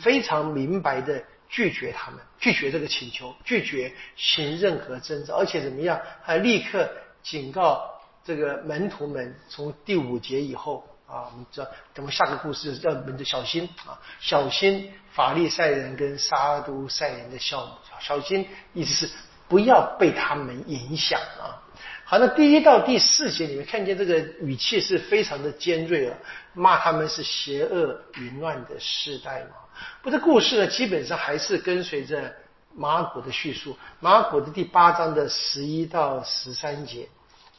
[0.00, 6.00] 非常明白的拒绝他们，拒绝这个请求，拒绝行任何征兆，而且怎么样？
[6.22, 6.90] 还立刻
[7.22, 7.88] 警告
[8.24, 19.12] 这个门徒们，从第五节以后啊，我们知道，等们下个故事要门的小心啊，小心法利赛人跟撒都赛人的笑，小心，意思是
[19.48, 21.58] 不要被他们影响啊。
[22.04, 26.16] 好，那第一到第四节，你们看见这个语气是非常的尖锐啊，
[26.54, 29.56] 骂他们是邪恶淫乱的世代嘛。
[30.02, 32.32] 不，这故事呢，基本上还是跟随着
[32.74, 37.08] 马古的叙述，马古的第八章的十一到十三节。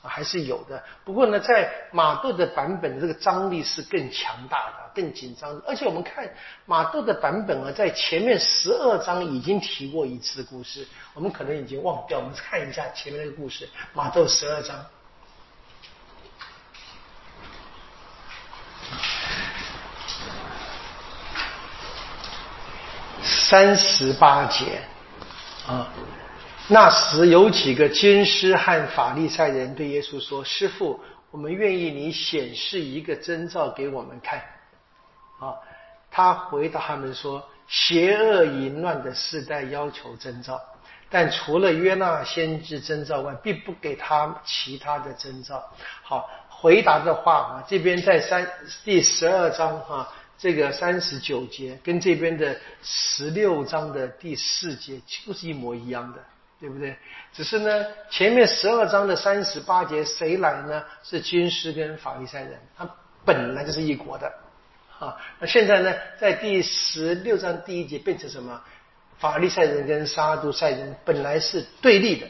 [0.04, 5.62] 还是有的，不过呢，在马窦的版本这个张力是更强大的、更紧张的。
[5.68, 6.28] 而且我们看
[6.66, 12.18] 马窦的版本啊，在前面十二章已经提过一次故事，我们可能已经忘掉。
[12.18, 14.84] 我们看一下前面那个故事，马窦十二章
[23.22, 24.82] 三十八节
[25.68, 25.88] 啊。
[26.74, 30.98] 那时有几个军师和法利赛人对耶稣说：“师傅，
[31.30, 34.40] 我们愿意你显示一个征兆给我们看。”
[35.38, 35.60] 啊，
[36.10, 40.62] 他回答他们说：“邪恶淫乱的世代要求征兆，
[41.10, 45.62] 但除了约纳先知征兆外，并不给他其他的征兆。”
[46.02, 48.50] 好，回答的话啊，这边在三
[48.86, 50.08] 第十二章哈，
[50.38, 56.20] 这个三十九节跟这边的十六章的第四节几乎是一模一样的。
[56.62, 56.96] 对不对？
[57.34, 60.84] 只是呢，前面十二章的三十八节谁来呢？
[61.04, 62.88] 是军师跟法利赛人，他
[63.26, 64.32] 本来就是一国的，
[65.00, 68.62] 啊，那现在呢，在第十六章第一节变成什么？
[69.18, 72.28] 法利赛人跟沙都赛人本来是对立的，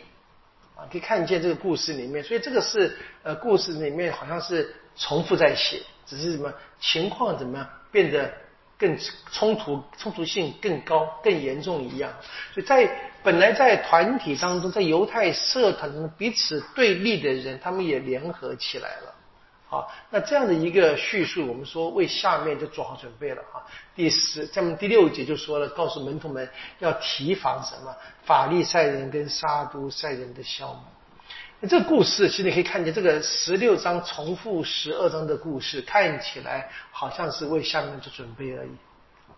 [0.76, 8.32] 啊，可以看见这个故事里面，所以这个是呃，故事里面好像是重复在写，只是什么情况怎么样变得。
[8.82, 8.98] 更
[9.32, 12.12] 冲突冲突性更高、更严重一样，
[12.52, 12.90] 所以在
[13.22, 19.14] 本来在团体当中，在犹太社团中彼此对立的人，他们也联合起来了。
[19.70, 23.64] 好，那这样的一个叙述，我们说为下面就做好准备了哈。
[23.96, 27.96] 第十，咱们第六节就说了，告诉门徒们要提防什么？
[28.24, 30.84] 法利赛人跟撒都赛人的消磨。
[31.70, 38.70] 这个故事，其实你可以看见，这个十六章重复十二章的故事，看起来好像是为下面做准备而已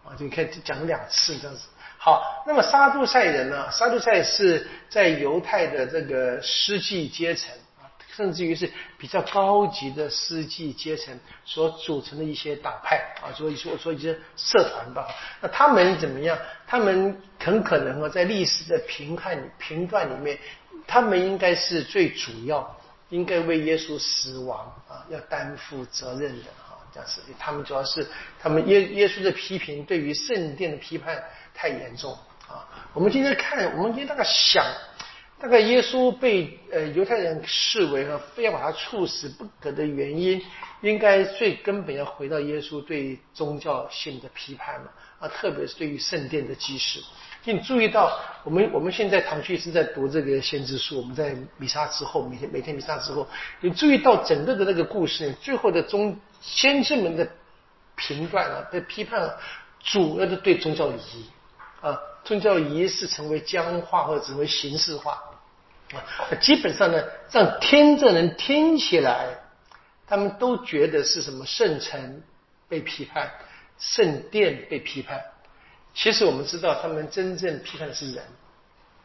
[0.05, 0.15] 啊！
[0.17, 1.67] 就可以讲两次这样子。
[1.97, 3.69] 好，那么沙杜塞人呢？
[3.69, 15.09] 沙杜塞是在犹太的这个司祭阶层啊，甚至于是比较高级的司祭阶层所组成的一些党派啊，所以说说一些社团吧。
[15.41, 16.37] 那他们怎么样？
[16.65, 20.39] 他们很可能啊，在历史的评判评断里面。
[20.87, 27.21] 他们应该是最主要，应该为耶稣死亡啊，要担负责任的啊，这样子。
[27.39, 28.07] 他们主要是
[28.39, 32.17] 他们耶耶稣的批评，对于圣殿的批判太严重
[32.47, 32.67] 啊。
[32.93, 34.65] 我们今天看，我们今天大概想，
[35.39, 40.41] 大概耶稣被呃犹太人视为和非要把他处死不可的原因，
[40.81, 47.01] 应该最根本要回到耶稣对宗教性的批判嘛啊，特别是对于圣殿的祭祀。
[47.51, 50.97] 你注意到，我们我们现在堂区是在读这个先知书。
[50.97, 53.27] 我们在弥撒之后，每天每天弥撒之后，
[53.59, 57.27] 你注意到整个的那个故事，最后的宗先知们的
[57.97, 59.37] 评断啊，被批判了，
[59.83, 61.25] 主要的对宗教仪
[61.81, 65.21] 啊，宗教仪式成为僵化或者成为形式化
[65.93, 65.99] 啊，
[66.39, 69.27] 基本上呢，让听着人听起来，
[70.07, 72.21] 他们都觉得是什么圣城
[72.69, 73.29] 被批判，
[73.77, 75.21] 圣殿被批判。
[75.93, 78.23] 其实我们知道，他们真正批判的是人，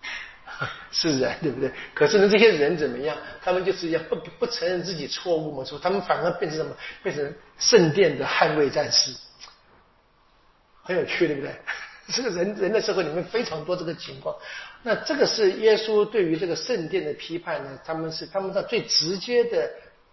[0.91, 1.71] 是人，对不对？
[1.95, 3.17] 可是呢，这些人怎么样？
[3.43, 6.75] 他们就是要不不承认自己错误嘛，说他们反而变成什么？
[7.03, 9.12] 变成圣殿的捍卫战士，
[10.83, 11.55] 很有趣，对不对？
[12.11, 14.35] 这个人人的社会里面非常多这个情况。
[14.83, 17.79] 那这个是耶稣对于这个圣殿的批判呢？
[17.85, 19.71] 他们是他们在最直接的。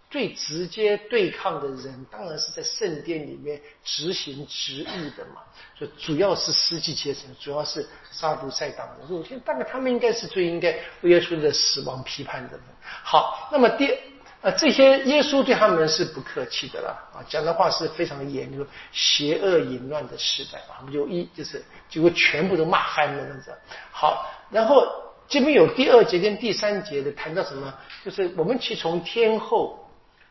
[0.08, 5.42] 最直接对抗的人，当然是在圣殿里面执行职务的嘛，
[5.78, 9.14] 就主要是司机阶层，主要是杀毒塞党的。
[9.14, 12.60] 我觉得大概他们应该是最应该为耶稣的死亡批判的人。
[13.02, 13.92] 好，那么第
[14.42, 23.52] 啊，这些耶稣对他们是不客气的啦，啊，讲的话是非常严，就说邪恶淫乱的时代啊，我们就一就是结果全部都骂翻了，那种。
[23.90, 24.86] 好，然后
[25.26, 27.74] 这边有第二节跟第三节的谈到什么？
[28.04, 29.85] 就是我们去从天后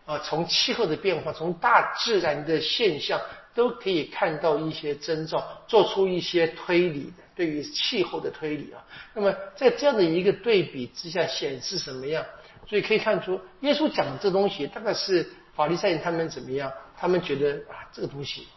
[0.06, 3.20] 啊，从气候的变化，从大自然的现象，
[3.54, 8.84] 都可以看到一些征兆，做出一些推理，对于气候的推理啊。
[9.14, 12.24] 那么在这样的一个对比之下，显示什么样？
[12.68, 16.72] 所以可以看出，耶稣讲的这东西，大概是法利赛人他们怎么样？
[16.98, 18.48] 他们觉得啊，这个东西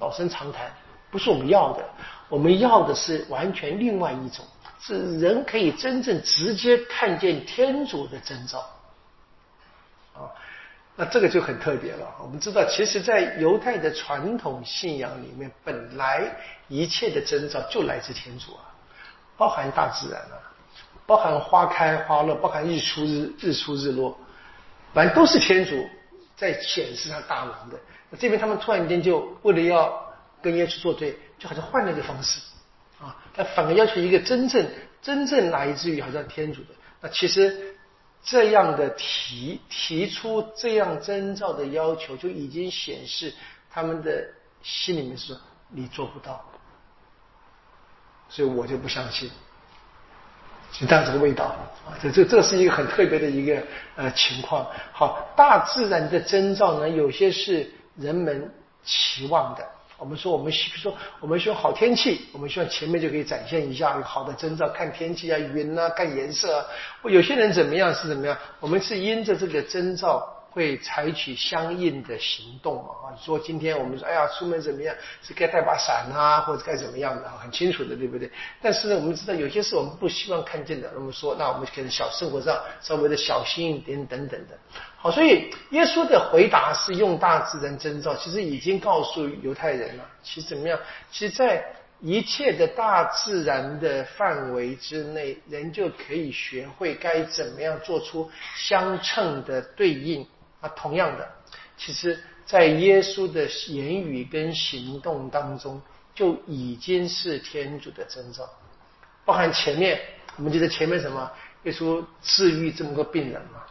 [0.00, 0.70] 老生常谈，
[1.10, 1.84] 不是我们要的。
[2.28, 4.44] 我们要的是完全另外一种，
[4.80, 8.58] 是人可以真正直接看见天主的征兆。
[10.12, 10.32] 啊，
[10.96, 12.14] 那这个就很特别了。
[12.22, 16.34] 我们知道，其实，在犹太的传统信仰里面，本来
[16.68, 18.64] 一切的征兆就来自天主啊，
[19.36, 20.42] 包含大自然啊。
[21.06, 24.18] 包含花开花落，包含日出日日出日落，
[24.92, 25.88] 反正都是天主
[26.34, 27.78] 在显示他大能的。
[28.10, 30.04] 那这边他们突然间就为了要
[30.42, 32.40] 跟耶稣作对，就好像换了一个方式
[33.00, 34.66] 啊，他反而要求一个真正
[35.00, 36.70] 真正来自于好像天主的。
[37.00, 37.75] 那其实
[38.26, 43.32] 这样的提提出这样征兆的要求，就已经显示
[43.70, 44.26] 他们的
[44.62, 46.44] 心里面是说你做不到，
[48.28, 49.30] 所以我就不相信。
[50.72, 51.44] 就这样这个味道
[51.86, 53.62] 啊，这这这是一个很特别的一个
[53.94, 54.66] 呃情况。
[54.92, 58.52] 好，大自然的征兆呢，有些是人们
[58.82, 59.64] 期望的。
[59.98, 66.58] 我们说，我们比如说，我们希望好天气，我们希望前面就可以展现一下好的征兆，看天气啊，云啊，看颜色。
[66.58, 66.66] 啊。
[67.04, 68.36] 有些人怎么样是怎么样？
[68.60, 70.32] 我们是因着这个征兆。
[70.56, 72.88] 会采取相应的行动嘛？
[73.04, 74.96] 啊，说今天我们说，哎呀，出门怎么样？
[75.20, 77.28] 是该带把伞啊，或者该怎么样的？
[77.38, 78.30] 很清楚的，对不对？
[78.62, 80.90] 但是呢，我们知道有些事我们不希望看见的。
[80.94, 84.56] 我们说，那我们可能小生活上稍微的小心一点，等等的。
[85.10, 90.04] 所以耶稣的回答是用大自然征兆，其实已经告诉犹太人了。
[90.22, 90.78] 其实怎么样？
[91.10, 91.64] 其实，在
[92.00, 100.26] 一切的大自然的范围之内，人就可以学会该怎么样做出相称的对应。
[100.60, 101.28] 啊，同样的，
[101.76, 105.80] 其实，在耶稣的言语跟行动当中，
[106.14, 108.48] 就已经是天主的征兆，
[109.24, 110.00] 包含前面，
[110.36, 111.30] 我们记得前面什么？
[111.64, 113.65] 耶稣治愈这么多病人嘛，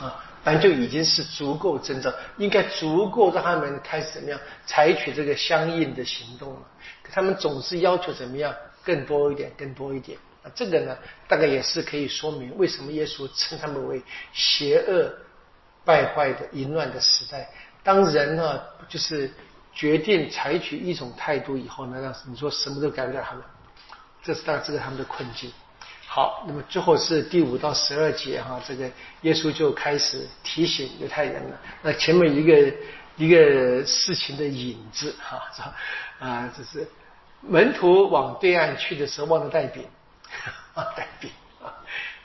[0.00, 6.60] 啊，反正就已经是足够征兆，应该足够让他们开始怎么样采取这个相应的行动了。
[7.02, 10.18] 可他们总是要求怎么样更多一点，更多一点。
[10.42, 10.96] 啊，这个呢，
[11.28, 15.12] 大概也是可以说明为什么耶稣称他们为邪恶。
[15.86, 17.46] 败坏的淫乱的时代，
[17.82, 19.30] 当人呢就是
[19.74, 23.44] 决定采取一种态度以后呢，让你说什么都改不了他们，
[24.22, 25.52] 这是大概这个他们的困境。
[26.14, 28.88] 好，那么最后是第五到十二节哈，这个
[29.22, 31.60] 耶稣就开始提醒犹太人了。
[31.82, 32.72] 那前面一个
[33.16, 35.42] 一个事情的影子哈，
[36.20, 36.86] 啊，这是
[37.40, 39.84] 门徒往对岸去的时候忘了带饼，
[40.74, 41.28] 忘了带饼。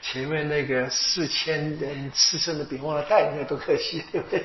[0.00, 4.44] 前面那个四千人吃剩的饼忘了带，那多可惜，对不对？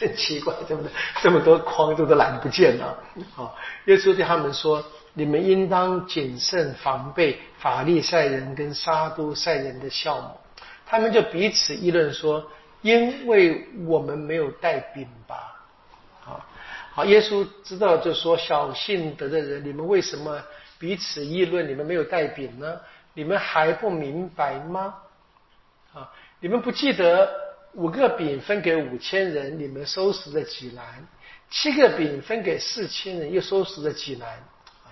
[0.00, 0.90] 真奇怪，对不对？
[1.22, 2.98] 这么多筐都都懒不见了。
[3.32, 4.84] 好，耶稣对他们说
[5.16, 10.30] ：“你们应当谨慎防备法利赛人跟撒都赛人的酵母。”
[10.86, 12.48] 他们就彼此议论说
[12.82, 15.56] ：“因为我们没有带饼吧？”
[16.24, 16.44] 啊，
[16.92, 20.40] 好，耶稣知道就说：“小信德的人，你们为什么
[20.78, 21.66] 彼此议论？
[21.66, 22.78] 你们没有带饼呢？”
[23.18, 24.94] 你们还不明白吗？
[25.94, 27.32] 啊，你们不记得
[27.72, 30.84] 五个饼分给五千人，你们收拾了几篮？
[31.48, 34.38] 七个饼分给四千人，又收拾了几篮？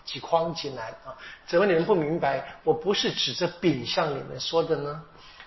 [0.04, 0.88] 几筐几篮？
[1.04, 2.56] 啊，怎么你们不明白？
[2.62, 5.02] 我不是指着饼向你们说的呢？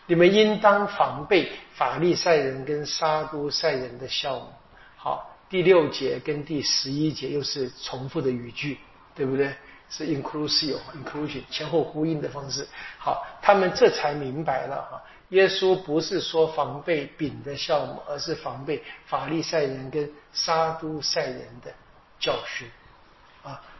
[0.06, 4.52] 你们应当防备法利赛人跟沙都赛人的笑。
[4.96, 8.80] 好，第六节跟第十一节又是重复的语句，
[9.16, 9.54] 对不对？
[9.90, 12.68] 是 inclusive inclusion 前后呼应的方式，
[13.00, 15.00] 好，他们这才明白了啊，
[15.30, 21.72] 耶稣不是说防备丙的酵母，而是防备法利赛人跟沙都赛人的
[22.20, 22.68] 教训，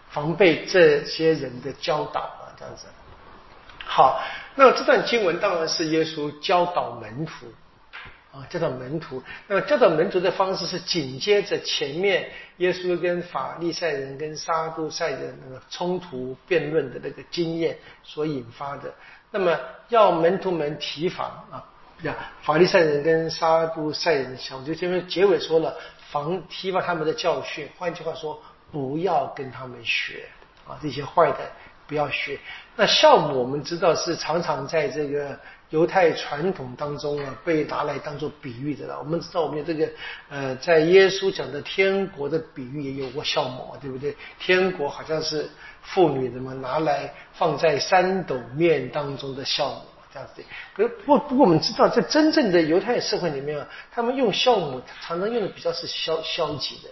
[0.10, 2.88] 防备这些人的教导啊，这样子。
[3.86, 4.22] 好，
[4.56, 7.46] 那这段经文当然是耶稣教导门徒。
[8.30, 18.94] 啊，教导门徒，那么教导门徒的方式是紧接着前面耶稣跟法利赛人跟撒都赛人那个冲突辩论的那个经验所引发的。
[19.32, 21.64] 那么要门徒们提防啊，
[22.04, 25.76] 呀，法利赛人跟撒都赛人的想，就前面结尾说了
[26.12, 28.40] 防提防他们的教训，换句话说，
[28.72, 30.28] 不要跟他们学
[30.68, 31.40] 啊，这些坏的
[31.88, 32.40] 不要学。
[32.76, 35.38] 那酵母我们知道是常常在这个
[35.70, 39.00] 犹太传统当中啊，被拿来当做比喻的了。
[39.00, 39.90] 我们知道，我们这个
[40.30, 44.16] 呃，在耶稣讲的天国的比喻也有过酵母，对不对？
[44.40, 45.50] 天国好像是
[45.82, 49.82] 妇女怎么拿来放在三斗面当中的酵母
[50.14, 50.44] 这样子。
[50.76, 56.90] 可不不过，我们知道，在真正的犹太社会里面啊，他们用酵母常常用的比较是消消极的，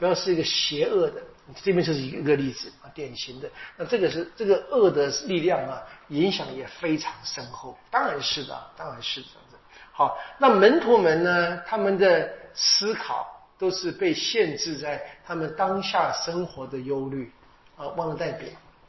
[0.00, 1.22] 不要是一个邪恶的。
[1.64, 3.50] 这边就是一个例子啊，典型的。
[3.76, 7.76] 那这个是这个恶的力量啊，影响也非常深厚。
[7.90, 9.56] 当然是的，当然是这样子。
[9.90, 11.60] 好，那门徒们呢？
[11.66, 13.26] 他们的思考
[13.58, 17.32] 都是被限制在他们当下生活的忧虑
[17.76, 18.48] 啊，忘了带饼，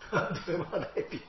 [0.45, 1.19] 对，忘了带饼。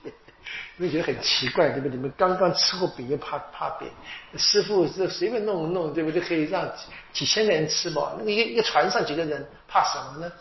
[0.76, 1.96] 你们觉得很奇怪，对不对？
[1.96, 3.88] 你们刚刚吃过饼又怕怕饼，
[4.36, 6.20] 师傅是随便弄弄，对不对？
[6.20, 6.70] 可以让
[7.12, 8.16] 几千个人吃饱。
[8.18, 10.32] 那个一一个船上几个人怕什么呢？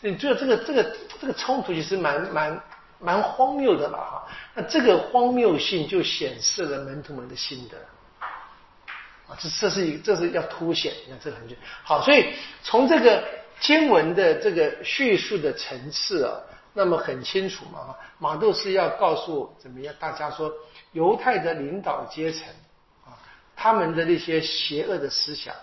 [0.00, 2.62] 你觉得这个这个这个冲突其实蛮蛮
[2.98, 4.28] 蛮荒谬的了哈？
[4.54, 7.78] 那这个荒谬性就显示了门徒们的心得
[9.26, 12.02] 啊，这这是一这是要凸显，你看这个很就好。
[12.02, 13.24] 所以从这个
[13.58, 16.36] 经文的这个叙述的层次啊，
[16.78, 20.52] 那么很清楚嘛哈，马窦是要告诉怎么样大家说，
[20.92, 22.42] 犹太的领导阶层
[23.06, 23.16] 啊，
[23.56, 25.54] 他们的那些邪恶的思想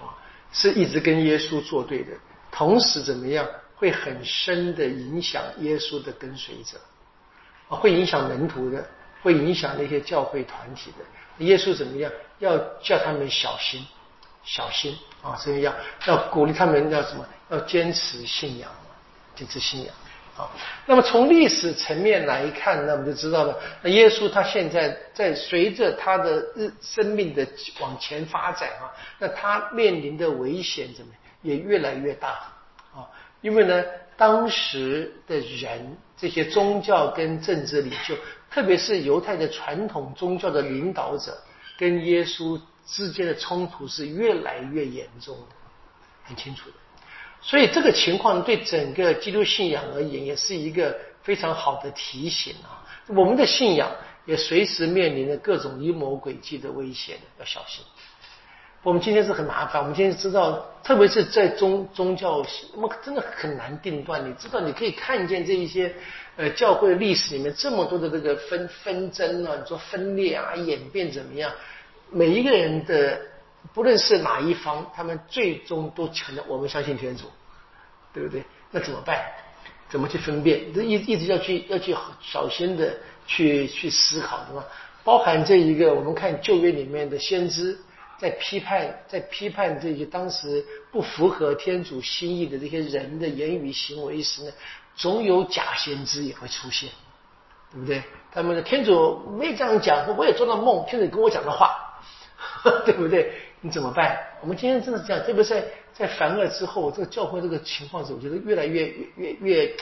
[0.00, 0.16] 啊，
[0.50, 2.12] 是一直跟耶稣作对的。
[2.50, 6.78] 同时怎么样会很深的影响耶稣的跟随者
[7.68, 8.82] 啊，会影响门徒的，
[9.22, 11.44] 会影响那些教会团体的。
[11.44, 13.86] 耶稣怎么样要叫他们小心，
[14.44, 15.74] 小心啊，所以要
[16.06, 17.26] 要鼓励他们要什么？
[17.50, 18.70] 要坚持信仰，
[19.36, 19.94] 坚持信仰
[20.36, 20.50] 啊。
[20.86, 27.46] 那么从历史层面来看，那我们就知道了，那耶稣他现在在随着他的日生命的
[27.80, 31.12] 往前发展啊，那他面临的危险怎么？
[31.42, 32.28] 也越来越大
[32.94, 33.02] 啊，
[33.40, 33.84] 因为呢，
[34.16, 38.14] 当时的人这些宗教跟政治领袖，
[38.48, 41.36] 特别是犹太的传统宗教的领导者，
[41.76, 45.56] 跟耶稣之间的冲突是越来越严重的，
[46.22, 46.76] 很清楚的。
[47.42, 52.86] 所以这个情况对整个基督信仰而言，也是一个非常好的提醒啊。
[53.08, 53.90] 我们的信仰
[54.24, 57.84] 也随时面临着各种阴谋诡计的威胁的，要小心。
[58.84, 59.80] 我们今天是很麻烦。
[59.82, 64.28] 我们今天知道，特别是在宗宗教，我们真的很难定断。
[64.28, 65.94] 你知道，你可以看见这一些
[66.36, 71.52] 呃教会历史里面这么多的这个纷纷争啊，你说分裂啊，演变怎么样？
[72.10, 73.20] 每一个人的，
[73.72, 77.24] 不论是哪一方，他们最终都强调我们相信天主，
[78.12, 78.44] 对不对？
[78.70, 79.22] 那怎么办？
[79.88, 80.72] 怎么去分辨？
[80.72, 84.64] 这一一直要去要去小心的去去思考，对吧？
[85.04, 87.78] 包含这一个，我们看旧约里面的先知。
[88.18, 94.52] 在批判，在批判这些当时不符合天主心意的这些人的言语行为时呢，
[94.94, 96.88] 总有假先知也会出现，
[97.72, 98.00] 对不对？
[98.30, 101.74] 他们的天主没这样讲，我也做到梦，天主跟我讲的话，
[102.86, 103.34] 对不对？
[103.62, 104.18] 你怎么办？
[104.42, 109.76] 我们今天真的是这样，特别是在在凡尔之后，这个教会这个情况是，我觉得越来越越越越。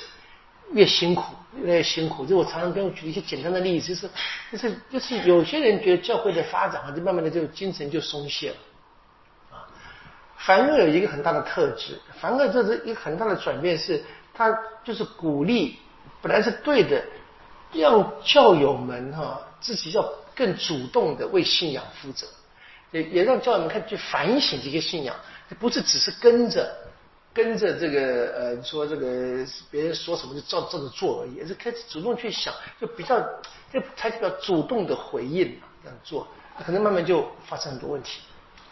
[0.72, 2.24] 越辛苦，越来越辛苦。
[2.24, 4.08] 就我常常跟我举一些简单的例子，就是，
[4.52, 8.56] 就是，就是有些人觉得教会的发展啊，就慢慢的就精神就松懈了。
[9.50, 9.66] 啊，
[10.36, 14.00] 凡尔有一个很大的特质，凡尔这是一个很大的转变，是
[14.32, 15.76] 他就是鼓励，
[16.22, 17.02] 本来是对的，
[17.72, 22.28] 让教友们哈自己要更主动的为信仰负责，
[22.90, 25.14] 也也让教友们看去反省这些信仰，
[25.58, 26.70] 不是只是跟着。
[27.32, 33.20] 跟着这个呃说这个别人说什么就照照着做而已，而是开始主动去想，就比较
[33.72, 36.26] 就采取比较主动的回应这样做，
[36.66, 38.20] 可能慢慢就发生很多问题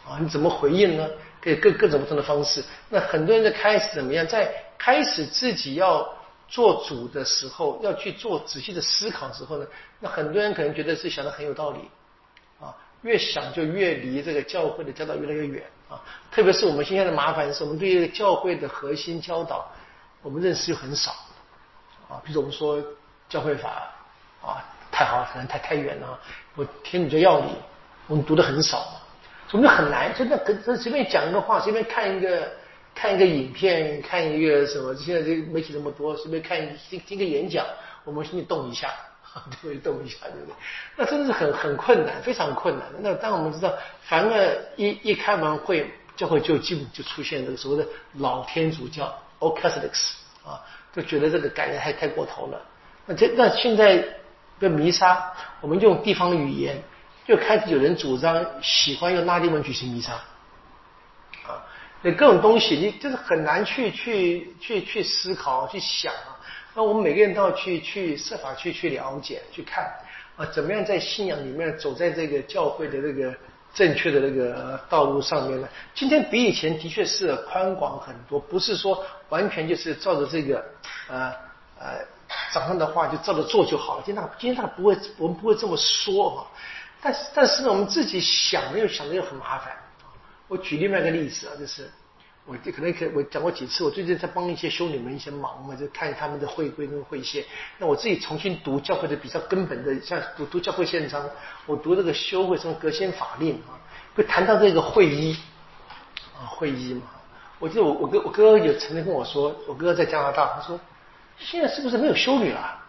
[0.05, 0.19] 啊！
[0.19, 1.07] 你怎么回应呢？
[1.39, 2.61] 可以各各种不同的方式。
[2.89, 6.05] 那很多人在开始怎么样，在开始自己要
[6.49, 9.65] 做主的时候，要去做仔细的思考时候呢，
[10.01, 11.79] 那很多人可能觉得是想的很有道理，
[13.01, 15.63] 越想就越离这个教会的教导越来越远。
[15.89, 15.99] 啊，
[16.31, 19.67] 特别是我们现在的麻烦是，我们对教会的核心教导，
[20.21, 21.11] 我们认识又很少，
[22.07, 22.79] 啊，比如我们说
[23.27, 23.91] 教会法，
[24.39, 26.19] 啊，太好，可能太太远了，
[26.55, 27.47] 我天主教要理，
[28.05, 29.01] 我们读的很少嘛，
[29.51, 32.51] 我们就很难，真的，跟随便讲一个话，随便看一个
[32.93, 37.65] 看一个影片，看一个什么，现在这媒体那么多，随便看听听个演讲，
[38.03, 38.93] 我们心里动一下。
[39.61, 40.55] 会动一下，对不对？
[40.95, 42.87] 那真的是很很困难，非常困难。
[43.01, 50.15] 那当我们知道，凡二一一开完会，教会就基本就出现这个所谓的老天主教 o c a t h o l i c s
[50.45, 50.59] 啊，
[50.93, 52.61] 就觉得这个感觉还太过头了。
[53.05, 54.03] 那这那现在
[54.59, 56.81] 的弥撒，我们用地方语言，
[57.25, 60.13] 就开始有人主张喜欢用拉丁文举行弥撒
[61.45, 61.63] 啊。
[62.01, 66.11] 那各种东西，你就是很难去去去去思考、去想。
[66.79, 69.83] 那我们每个人都要去去设法去去了解、去看
[70.37, 73.35] 啊，怎么样在信仰里面走在这个教会的那个
[73.73, 75.67] 正确的那个道路上面呢？
[75.93, 80.63] 今天比以前的确是宽广很多，不是说完全就是照着这个
[81.09, 81.33] 呃
[81.77, 81.99] 呃
[82.53, 84.03] 早上的话就照着做就好了。
[84.05, 86.47] 今天今天他不会，我们不会这么说哈。
[87.01, 89.73] 但是但是呢，我们自己想的又想的又很麻烦。
[90.47, 91.91] 我举另外一个例子啊，就是。
[92.49, 97.45] 我就可能可我讲过几次，我最近在帮一些修女们一些忙嘛，就看他们的会规跟会线。
[97.77, 101.23] 那我自己重新读教会的比较根本的，像读读教会宪章，
[101.67, 103.77] 我读这个修会什么革新法令啊，
[104.15, 105.37] 会谈到这个会医
[106.35, 107.03] 啊会医嘛。
[107.59, 110.79] 我记得我我哥我哥也曾经跟我说，我哥哥在加拿大，他说
[111.37, 112.79] 现在是不是没有修女了？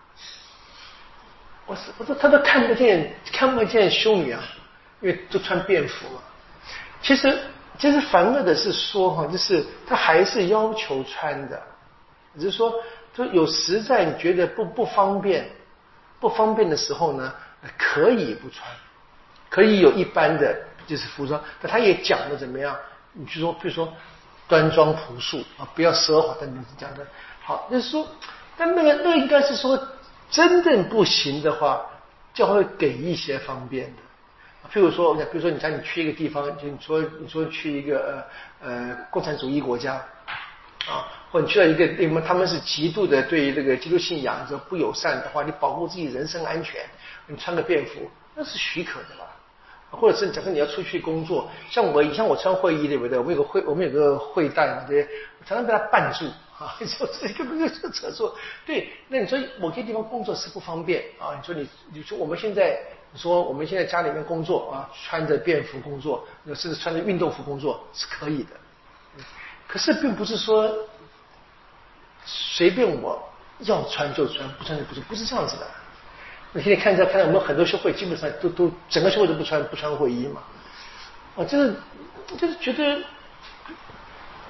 [1.66, 4.42] 我是我说他都看不见看不见修女啊，
[5.02, 6.22] 因为都穿便服嘛。
[7.02, 7.38] 其实。
[7.80, 11.60] 其实烦恶的是说哈，就是他还是要求穿的，
[12.38, 12.74] 只是说，
[13.14, 15.50] 就有实在你觉得不不方便，
[16.20, 17.32] 不方便的时候呢，
[17.78, 18.68] 可以不穿，
[19.48, 20.54] 可以有一般的
[20.86, 22.76] 就是服装，但他也讲的怎么样？
[23.14, 23.90] 你就说，比如说
[24.46, 27.06] 端庄朴素啊，不要奢华，等等是讲的。
[27.42, 28.06] 好，就是说，
[28.58, 29.88] 但那个那应该是说，
[30.30, 31.86] 真正不行的话，
[32.34, 34.02] 就会给一些方便的。
[34.72, 38.24] 譬如说，比如说，你像你去一个地方，就你说你说去一个
[38.60, 39.94] 呃呃共产主义国家
[40.86, 46.82] 啊，或你去到一个地方，他们是极度的对于这个基督信仰这不友善的话，你保护自己人身安全，
[47.26, 49.26] 你穿个便服那是许可的吧？
[49.90, 53.18] 或者是假设你要出去工作，像我以前我穿会衣对不对？
[53.18, 55.04] 我们有个会我们有个会带嘛，对，
[55.44, 56.26] 常常被他绊住
[56.62, 58.36] 啊，你说这根本就扯错。
[58.64, 61.34] 对，那你说某些地方工作是不方便啊？
[61.34, 62.78] 你说你你说我们现在。
[63.16, 68.50] 说我们现在家里面工作啊，穿着便服工作，甚至穿着运动服工作是可以的。
[69.66, 70.72] 可是并不是说
[72.24, 73.20] 随便我
[73.60, 75.66] 要穿就穿，不穿就不穿，不是这样子的。
[76.52, 80.42] 你现在看一下，看到我们很多学会基本上都都整个社会都不穿不穿会衣嘛。
[81.36, 81.74] 啊，就是
[82.38, 83.00] 就是觉得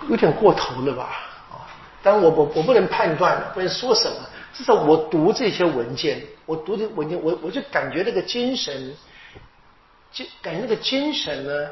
[0.09, 1.03] 有点过头了吧？
[1.51, 1.65] 啊，
[2.03, 4.17] 当然我我我不能判断，不能说什么。
[4.61, 8.95] 至少我读这些文件，我读这文件，我我就感觉那个精神，
[10.13, 11.71] 就感觉那个精神呢，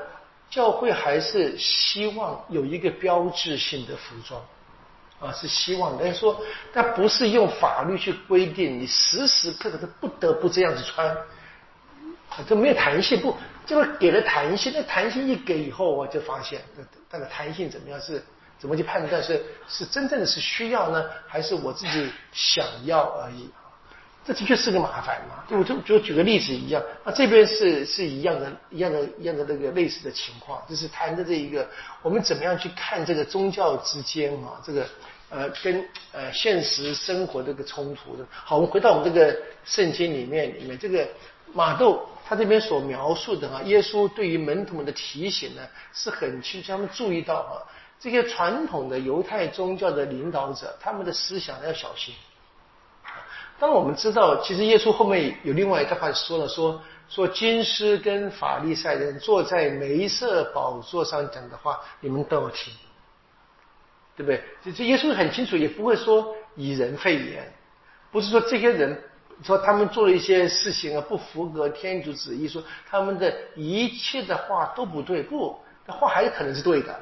[0.48, 4.42] 教会还是希望有一个标志性的服装，
[5.20, 6.40] 啊，是希望，但是说，
[6.72, 11.06] 但不是用法律去规定你时时刻刻都不得不这样子穿，
[12.30, 13.36] 啊这没有弹性，不，
[13.66, 16.62] 这个给了弹性，那弹性一给以后，我就发现，
[17.10, 18.24] 那个弹性怎么样是？
[18.58, 23.48] 怎么去判断是是真正的是需要呢，还是我自己想要而已？
[24.26, 25.42] 这的确是个麻烦嘛。
[25.56, 31.66] 我就就举个例子一样，那这边是是一样的，一样的，一样的那个类似的情况，就是谈的这一个，
[32.02, 34.86] 我们怎么样去看这个宗教之间啊，这个
[35.30, 38.26] 呃跟呃现实生活这个冲突的。
[38.30, 39.34] 好，我们回到我们这个
[39.64, 41.08] 圣经里面里面，这个
[41.54, 45.62] 马窦他这边所描述的啊，耶稣对于门徒们的提醒呢，
[45.94, 47.64] 是很清楚，他们注意到啊。
[48.00, 52.14] 这些传统的犹太宗教的领导者，他们的思想要小心。
[53.58, 62.72] 当我们知道，其实耶稣后面有另外一句话说了，说说金师跟法利赛人坐在梅瑟宝座上讲的话，你们都要听，
[64.16, 64.44] 对不对？
[64.62, 67.52] 这这耶稣很清楚，也不会说以人废言，
[68.12, 69.02] 不是说这些人
[69.42, 76.96] 说他们做了一些事情啊不符合天主旨意，说他们的一切的话都不对，不，那话还是可能是对的。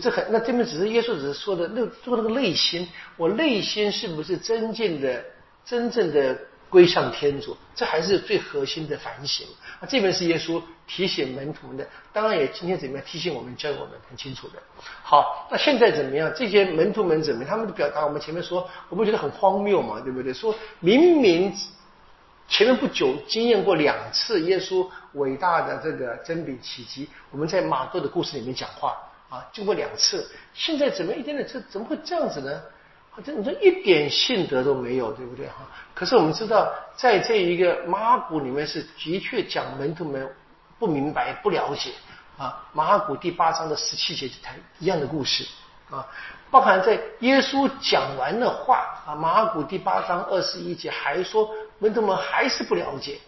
[0.00, 5.24] 这很，那这边只是耶稣只是说的那做那个内心，我内心是不是真正的、
[5.64, 6.36] 真正的
[6.68, 7.56] 归向天主？
[7.74, 9.46] 这还是最核心的反省。
[9.80, 14.54] 那这边是耶稣提醒门徒们的，当然也今天怎么样提醒我们、教我们很清楚的。
[15.02, 16.32] 好，那现在怎么样？
[16.34, 17.50] 这些门徒们怎么样？
[17.50, 20.32] 他们的表达，我们前面说，我们觉得很荒谬嘛，对不对？
[20.32, 21.52] 说明明
[22.48, 28.96] 前面不久经验过两次耶稣伟大的这个真理奇迹，我们在马窦的故事里面讲话。
[29.34, 32.62] 啊，经过两次，现在怎么一点点这怎么会这样子呢？
[33.24, 35.66] 这你说一点信德都没有，对不对哈？
[35.92, 40.32] 可是我们知道，在这一个马古里面是的确讲门徒们
[40.78, 41.90] 不明白、不了解
[42.38, 42.64] 啊。
[42.72, 45.44] 马古第八章的十七节谈一样的故事
[45.90, 46.06] 啊，
[46.50, 53.18] 包含在耶稣讲完的话啊，马古第八章二十一节还说门徒们还是不了解。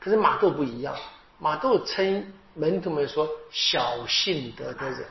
[0.00, 0.94] 可是马窦不一样，
[1.38, 5.04] 马窦称门徒们说小信德的人。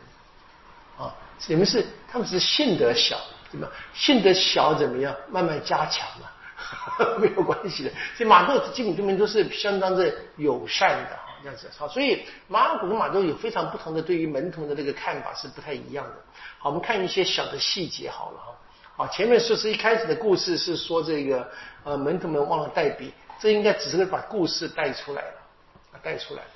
[0.97, 1.13] 啊，
[1.47, 3.19] 你们是他们是信德小，
[3.51, 3.67] 对吧？
[3.93, 5.15] 信德小怎么样？
[5.29, 7.89] 慢慢加强嘛， 没有关系的。
[8.15, 11.69] 所以马窦基本他们都是相当的友善的哈，这样子。
[11.77, 16.15] 好，所以马古跟马窦有非常不同的对于门徒的这个看法是不太一样的。
[16.59, 18.55] 好，我们看一些小的细节好了哈。
[18.95, 21.49] 好，前面说是一开始的故事是说这个
[21.83, 25.33] 呃门徒们忘了带笔，这应该只是把故事带出来了，
[26.03, 26.49] 带出来了。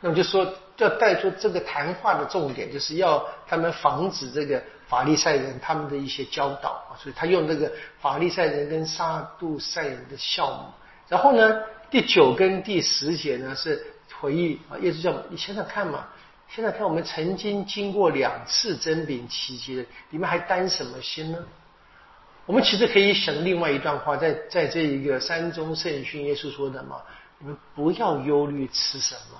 [0.00, 6.94] 那么就说要带出这个谈话的重点，就是要他们防止这个法利赛人他们的一些教导啊。
[6.96, 7.70] 所以他用那个
[8.00, 10.64] 法利赛人跟撒杜塞人的效目。
[11.08, 13.84] 然后呢，第九跟第十节呢是
[14.20, 16.06] 回忆啊，耶稣叫你想想看嘛，
[16.48, 21.38] 现在看我们曾经经过两次真饼奇迹，你们还担什么心呢？
[22.46, 27.02] 我们其实可以想另外一段话，在在这一个山中圣训，耶稣说的嘛，
[27.38, 29.38] 你们不要忧虑吃什么，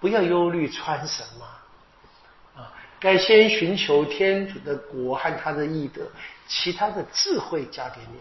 [0.00, 6.02] 不要忧虑穿什么，啊，该先寻求天主的国和他的义德，
[6.46, 8.20] 其他的智慧加给你。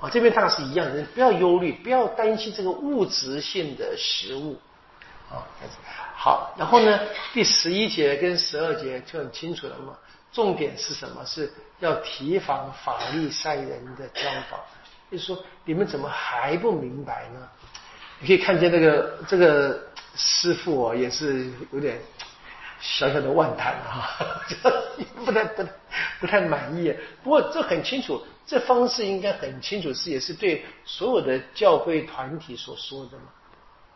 [0.00, 4.56] 啊，这边当然是一样的，不要忧虑，不要担心这个物质性的食物，
[5.28, 5.42] 啊，
[6.14, 7.00] 好，然后呢，
[7.32, 9.96] 第十一节跟十二节就很清楚了嘛。
[10.30, 11.24] 重点是什么？
[11.24, 14.64] 是要提防法利赛人的教导。
[15.10, 17.48] 就是说，你们怎么还不明白呢？
[18.20, 19.80] 你可以看见这个这个
[20.16, 22.00] 师傅哦，也是有点
[22.80, 24.42] 小小的万叹啊，
[25.24, 25.72] 不太不太
[26.20, 26.94] 不太满意。
[27.22, 33.24] 不过这很清楚，这方式应该很清楚，是也是对所有的教会团体所说的嘛。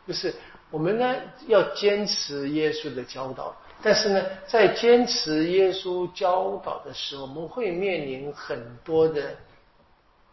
[0.06, 0.34] 就是
[0.70, 1.16] 我们呢
[1.46, 3.56] 要坚持耶稣的教导。
[3.84, 9.36] 但是呢，在坚持耶稣教导的时候，我们会面临很多的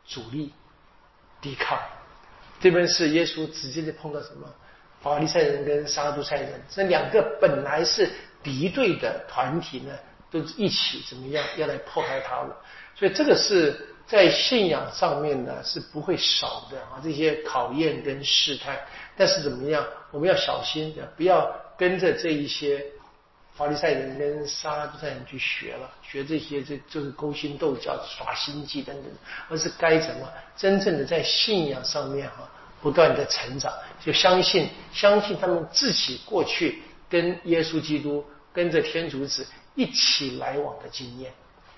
[0.05, 0.53] 阻力、
[1.41, 1.79] 抵抗。
[2.59, 4.47] 这边是耶稣直接的碰到什么？
[5.01, 8.09] 法利赛人跟撒都塞人这两个本来是
[8.43, 9.93] 敌对的团体呢，
[10.29, 12.55] 都一起怎么样要来迫害他了？
[12.95, 18.77] 所以这个是在信仰上面呢是不会少的啊，这些考验跟试探。
[19.15, 22.85] 但是怎么样，我们要小心的，不要跟着这一些。
[23.59, 29.11] 法利赛人跟撒都塞人去学了，学这些这就是勾心斗角、耍心计等等，
[29.49, 32.49] 而是该怎么真正的在信仰上面哈，
[32.81, 39.45] 不断的成长，就相信相信他们自己过去跟耶稣基督、跟着天主子
[39.75, 41.29] 一起来往的经验。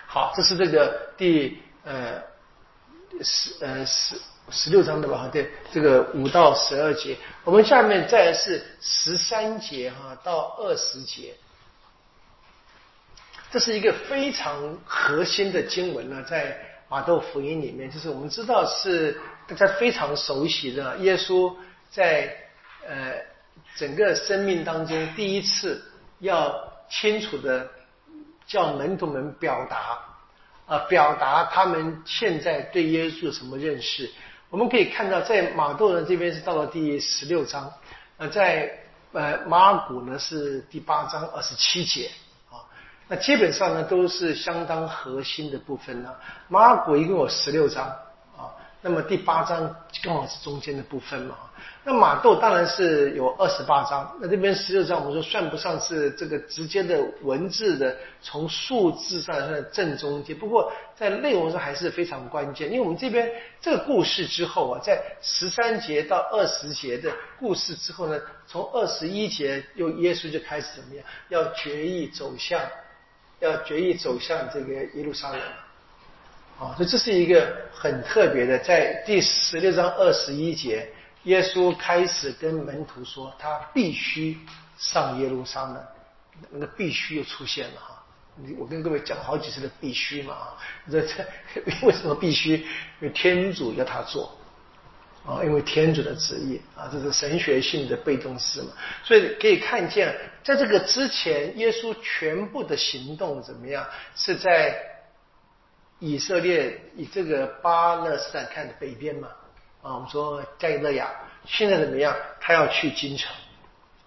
[0.05, 2.21] 好，这是这个第呃
[3.23, 4.15] 十呃十
[4.51, 5.27] 十六章的吧？
[5.33, 11.33] 对，这个五到十二节，我们下面再是十三节哈到二十节。
[13.51, 21.53] 这是一个非常核心的经文呢，在马窦福音里面，就是我们知道是大家非常熟悉的，耶稣
[21.89, 22.33] 在
[22.87, 23.13] 呃
[23.75, 25.83] 整个生命当中第一次
[26.19, 26.55] 要
[26.89, 27.69] 清楚的
[28.47, 29.99] 叫门徒们表达
[30.65, 34.09] 啊，表达他们现在对耶稣有什么认识。
[34.49, 37.73] 我们可以看到，在马窦呢这边是到了第十六章，
[38.17, 38.79] 呃，在
[39.11, 42.09] 呃马尔谷呢是第八章二十七节。
[43.11, 46.15] 那基本上呢，都是相当核心的部分呢。
[46.47, 47.85] 马尔谷一共有十六章
[48.37, 51.35] 啊，那么第八章刚好是中间的部分嘛。
[51.83, 60.33] 那马窦当然是有二十八章，那这边十六章我们说算不上是这个直接的文字的，从数字上算正中间。
[60.37, 72.57] 不过在内容上还是非常关键，因为我们这边这个故事之后啊，在十三节到二十节的故事之后呢，从二十一节又耶稣就开始怎么样，要决意走向。
[73.41, 75.41] 要决意走向这个耶路撒冷，
[76.59, 80.87] 啊，所以这是一个很特别的，在第十六章二十一节，
[81.23, 84.37] 耶稣开始跟门徒说，他必须
[84.77, 85.83] 上耶路撒冷，
[86.51, 87.97] 那个必须又出现了哈。
[88.57, 90.57] 我跟各位讲好几次的必须嘛啊，
[90.89, 91.25] 这这
[91.85, 92.57] 为什么必须？
[92.99, 94.31] 因为天主要他做。
[95.23, 98.69] 啊，因为天主的旨意啊，这是神学性的被动式嘛，
[99.03, 103.85] 所以可以看见，在这个之前，耶稣全部的行动怎么样？
[104.15, 104.75] 是在
[105.99, 109.27] 以色列以这个巴勒斯坦看的北边嘛？
[109.83, 111.07] 啊，我们说加利勒亚，
[111.45, 112.15] 现在怎么样？
[112.39, 113.31] 他要去京城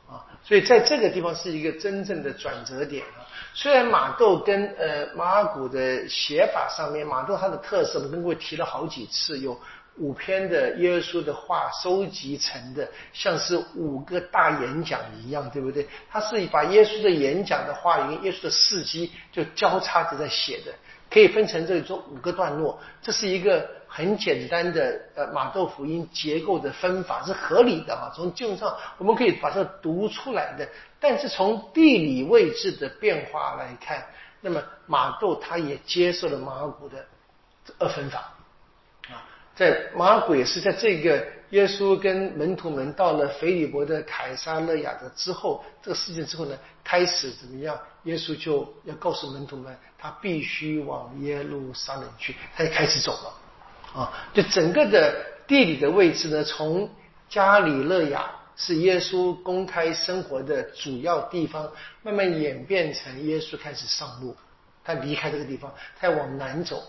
[0.08, 3.22] 啊，所以在这个地方是一个真正的转折点啊。
[3.54, 9.56] 虽然马窦跟呃马尔谷的写法上面，马窦他的特色，我跟各位提了好几次有。
[9.96, 15.86] 五篇的耶稣的话收集成的，像是五个大演讲一样，对不对？
[16.10, 20.72] 他是把耶稣的演讲的话语、耶稣的事迹就交叉着在写的，
[21.08, 22.76] 可以分成这种五个段落。
[23.00, 28.12] 这是一个很简单的呃马窦福音结构的分法，是合理的啊。
[28.16, 30.68] 从经文上我们可以把它读出来的，
[30.98, 34.04] 但是从地理位置的变化来看，
[34.40, 37.06] 那么马窦他也接受了马尔谷的
[37.78, 38.33] 二分法。
[39.54, 47.78] 在马鬼是在这个耶稣跟门徒们到了腓利伯的凯撒勒雅的之后，这个事件之后呢，开始怎么样？
[48.04, 54.12] 耶稣就要告诉门徒们，他必须往耶路撒冷去，他就开始走了啊！
[54.34, 55.14] 就整个的
[55.46, 56.90] 地理的位置呢，从
[57.28, 61.70] 加里勒雅是耶稣公开生活的主要地方，
[62.02, 64.36] 慢慢演变成耶稣开始上路，
[64.84, 66.82] 他离开这个地方，他要往南走，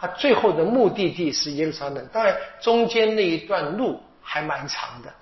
[0.00, 2.06] 他最后的目的地是耶路撒冷。
[2.12, 5.12] 当然，中间那一段路还蛮长的。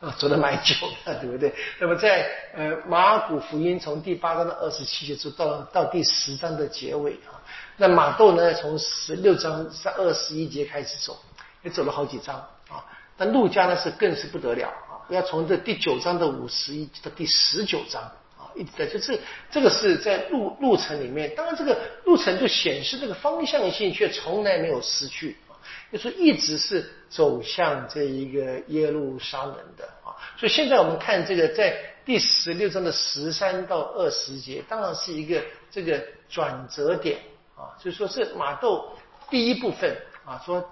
[0.00, 1.52] 啊，走的蛮久的，对不对？
[1.80, 2.24] 那么在
[2.54, 7.34] 呃马古福音从第八章的二十七节就到到第十章的结尾啊。
[7.76, 11.18] 那马窦呢，从十六章三二十一节开始走，
[11.64, 12.36] 也走了好几章
[12.68, 12.84] 啊。
[13.16, 18.08] 那路加呢是更是不得了啊，要从这第九章的五十一到第十九章，
[18.58, 19.18] 一直在就是
[19.50, 25.36] 这个是在路路程里面，当然这个路程就显示这个方向性却从来没有失去。
[25.92, 37.18] 就说一直是走向这一个耶路撒冷的啊，所以现在我们看这个在第十六章的十三到二十节，当然是一个这个转折点
[37.56, 38.84] 啊，就说是马窦
[39.30, 40.66] 第一部分啊，说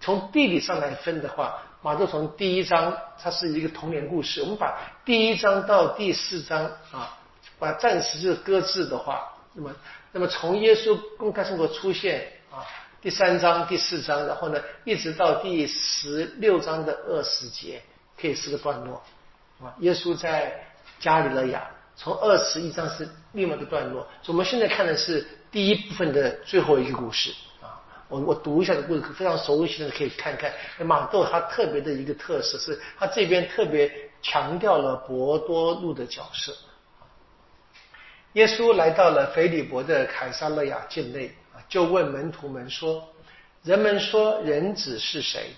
[0.00, 7.17] 从地理上来分的话，马窦从第一章它是一个童年故事，我们把第一章到第四章啊，
[7.58, 9.74] 把暂时就搁置的话，那么
[10.12, 12.64] 那么从耶稣公开生活出现啊。
[13.00, 17.80] 第三章、第四章，然后呢，一直到第十六章的二十节，
[18.20, 19.00] 可以是个段落
[19.60, 19.72] 啊。
[19.78, 20.52] 耶稣在
[20.98, 24.02] 加里勒亚，从二十一章是另外一个段落。
[24.20, 27.32] 所以我们现在看的是第一部分的最后一个故事
[27.62, 27.78] 啊。
[28.08, 30.52] 我我读一下的故事，非常熟悉的可以看看。
[30.84, 33.88] 马窦他特别的一个特色是，他这边特别
[34.20, 36.52] 强调了博多禄的角色。
[38.38, 41.28] 耶稣来到了腓利伯的凯撒勒亚境内。
[41.68, 43.04] 就问门徒们说
[43.64, 45.50] ：“人们说人子是谁？”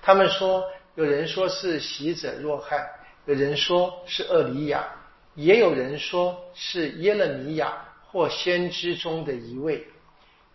[0.00, 0.64] 他们说
[0.94, 2.88] ：“有人说是喜者若翰，
[3.26, 4.86] 有人说是厄里亚，
[5.34, 7.72] 也有人说是耶勒米亚
[8.12, 9.84] 或先知中的一位。”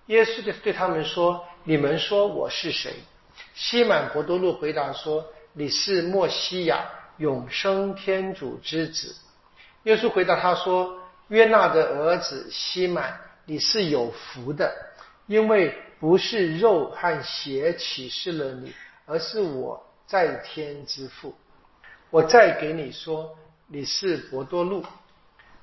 [0.08, 2.94] 耶稣就对他们说：“你们说我是谁？”
[3.54, 6.86] 西满伯多禄回答说：“你是莫西亚，
[7.18, 9.14] 永生天主之子。”
[9.84, 10.98] 耶稣回答他说
[11.30, 14.74] ：“约纳的儿子西满，你是有福的。”
[15.28, 18.72] 因为不是肉和血启示了你，
[19.08, 21.36] 而是我在天之父。
[22.12, 23.36] 我再给你说，
[23.68, 24.86] 你是博多禄，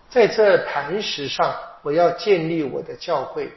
[0.09, 3.53] 在这磐石上，我要建立我的教会。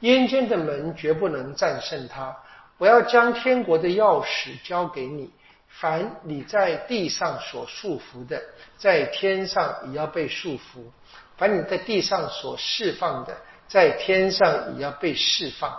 [0.00, 2.36] 阴间的门绝不能战胜它。
[2.76, 5.30] 我要将天国的钥匙交给你。
[5.68, 8.42] 凡你在地上所束缚的，
[8.76, 10.82] 在天上也要被束缚；
[11.36, 15.74] 凡你在地上所释放的，在天上也要被释放。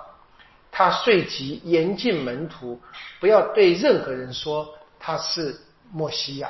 [0.71, 2.81] 他遂即严禁门徒
[3.21, 5.57] 不要对任何人说他是
[5.91, 6.49] 莫西亚。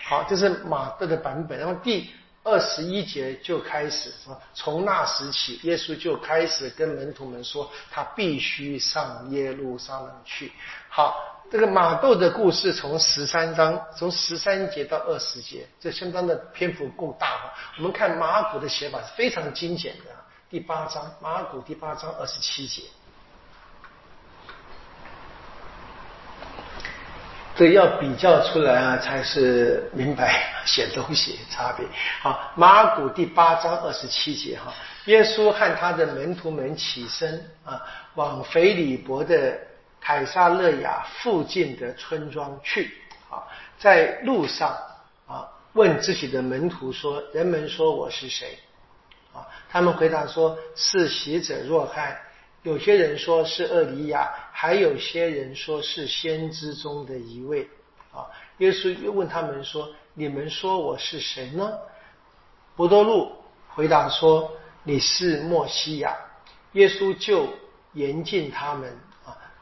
[0.00, 1.58] 好，这是马窦的版本。
[1.58, 2.10] 然后第
[2.44, 10.50] 二十一节就开始说，从那时起，耶稣就开始跟门徒们说，他必须上耶路撒冷去。
[10.88, 17.54] 好，这个马窦的故事从十三章，从十三节到二十节，这相当的篇幅够大哈。
[17.78, 20.04] 我们看马古的写法是非常精简的。
[20.50, 22.82] 第八章，马古第八章二十七节，
[27.56, 31.86] 这要比较出来啊，才是明白写东西差别。
[32.20, 34.74] 好，马古第八章二十七节哈，
[35.06, 37.80] 耶稣和他的门徒们起身啊，
[38.16, 39.58] 往腓里伯的
[40.00, 42.92] 凯撒勒雅附近的村庄去
[43.30, 43.46] 啊，
[43.78, 44.76] 在路上
[45.26, 48.58] 啊，问自己的门徒说：“人们说我是谁？”
[49.34, 52.18] 啊他们回答说：“是喜者若翰。”
[52.64, 57.68] 有些人说是厄里亚，还有些人说是先知中的一位。
[58.12, 58.26] 啊，
[58.58, 61.72] 耶稣又问他们说：“你们说我是谁呢？”
[62.74, 63.32] 伯多禄
[63.68, 64.50] 回答说
[64.82, 66.16] ：“你是莫西亚。”
[66.72, 67.48] 耶稣就
[67.92, 68.98] 严禁他们，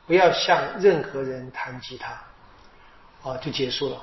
[0.07, 2.13] 不要向任何人谈及他。
[3.23, 4.03] 啊，就结束了。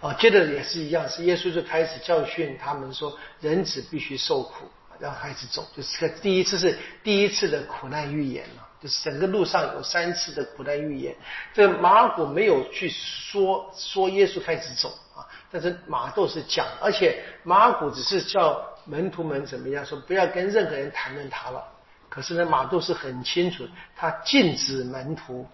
[0.00, 4.70] 啊，接着也是一样，是耶稣就开始教训他们说：“人子必须受苦。”
[5.00, 11.16] 让孩子走，就是第一次是第一次的苦难预言嘛，就是整个路上有三次的苦难预言。
[11.54, 21.64] 这马古没有去说说耶稣开始走啊，但是马窦是讲，而且马古只是叫门徒们怎么样说，不要跟任何人谈论他了。
[22.10, 25.48] 可是呢，马窦是很清楚，他禁止门徒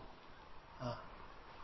[0.80, 0.98] 啊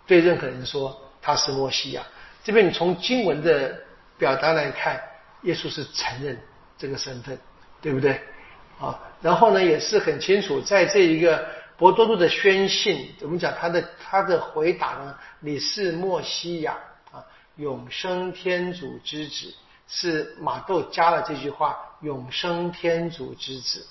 [0.07, 2.03] 对任何人说他是摩西亚。
[2.45, 3.77] 这边你从经文的
[4.17, 5.03] 表达来看，
[5.43, 6.41] 耶稣是承认
[6.79, 7.37] 这个身份。
[7.83, 8.21] 对不对？
[8.79, 11.45] 啊，然后呢，也是很清楚，在这一个
[11.77, 16.79] 博多禄的宣信，我们讲他的他的回答呢，你是莫西亚
[17.11, 17.19] 啊，
[17.57, 19.53] 永生天主之子，
[19.89, 23.85] 是马窦加了这句话，永生天主之子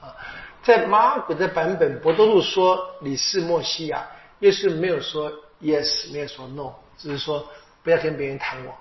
[0.00, 0.14] 啊，
[0.62, 4.06] 在马尔古的版本，博多禄说你是莫西亚，
[4.40, 7.46] 耶稣没有说 yes，没有说 no，只是说
[7.82, 8.74] 不要跟别人谈我。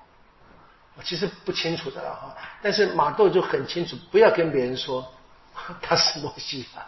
[0.96, 5.06] 我其实不清楚的了哈，但是马窦就很清楚，不要跟别人说
[5.82, 6.86] 他是摩西啊。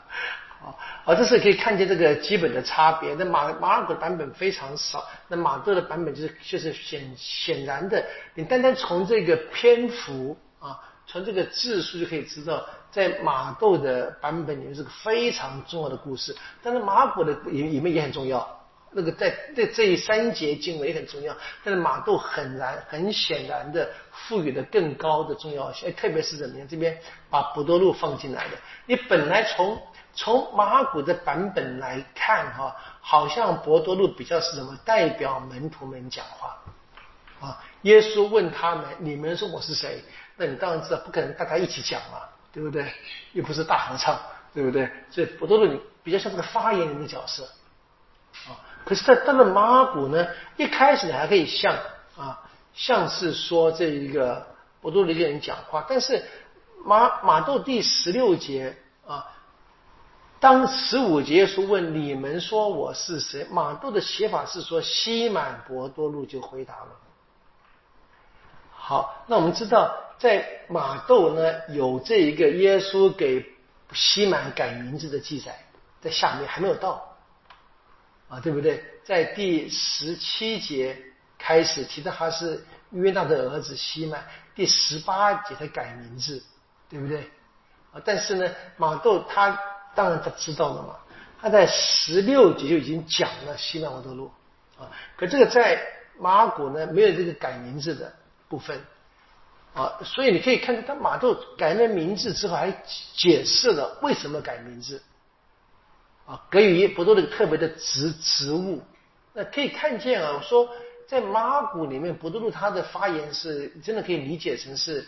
[1.06, 3.14] 啊，这是可以看见这个基本的差别。
[3.14, 8.04] 那马马尔谷版本非常少，那马窦的版本就是就是显显然的，
[8.34, 10.78] 你单单从这个篇幅啊，
[11.08, 16.36] 从这个字数就可以知道，在马窦的版本里面是个非常重要的故事。
[16.64, 18.48] 但是马古的里里面也很重要，
[18.92, 21.36] 那个在在这三节经文也很重要。
[21.64, 26.68] 但是马窦很然很显然的赋予了更高的重要性，特别是怎么样？
[26.68, 26.98] 这边
[27.30, 29.82] 把博多禄放进来的，你本来从。
[30.12, 36.58] 从马古的版本来看，哈，好像博多禄比较是什么代表门徒们讲话
[37.40, 37.64] 啊？
[37.84, 40.04] 耶稣问他们：“你们说我是谁？”
[40.36, 42.22] 那你当然知道，不可能大家一起讲嘛，
[42.52, 42.92] 对不对？
[43.34, 44.20] 又不是大合唱，
[44.54, 44.90] 对不对？
[45.10, 47.44] 所以博多禄比较像这个发言人的角色
[48.48, 48.58] 啊。
[48.86, 50.28] 可是，在到了马古呢，
[50.58, 51.76] 一开始还可以像
[52.18, 52.42] 啊，
[52.74, 54.48] 像是说这一个
[54.82, 56.24] 波多禄一个人讲话，但是
[56.86, 58.76] 马马窦第十六节
[59.06, 59.28] 啊。
[60.42, 63.46] 当十五节说问你们说我是谁？
[63.52, 66.88] 马窦的写法是说西满博多禄就回答了。
[68.90, 73.46] 好，那我们知道在马窦呢有这一个耶稣给
[73.94, 75.56] 西满改名字的记载，
[76.02, 77.16] 在下面还没有到
[78.30, 78.84] 啊，对不对？
[79.04, 80.98] 在第十七节
[81.38, 84.26] 开始提到他是约纳的儿子西满，
[84.56, 86.42] 第十八节才改名字，
[86.90, 87.20] 对不对？
[87.94, 89.56] 啊，但是呢，马窦他。
[89.96, 90.96] 当然他知道了嘛，
[91.42, 94.32] 他在十六节就已经讲了西南摩多路
[94.80, 95.80] 啊，可这个在
[96.18, 98.14] 马古呢没有这个改名字的
[98.50, 98.82] 部分。
[99.74, 102.72] 啊，所以你可以看到他马窦改了名字之后还
[103.14, 105.02] 解释了为什么改名字。
[106.26, 108.84] 啊，给予博多的特别的职职务，
[109.34, 110.70] 那可以看见啊，我说
[111.08, 115.08] 在马古里面博多路他的发言是真的可以理解成是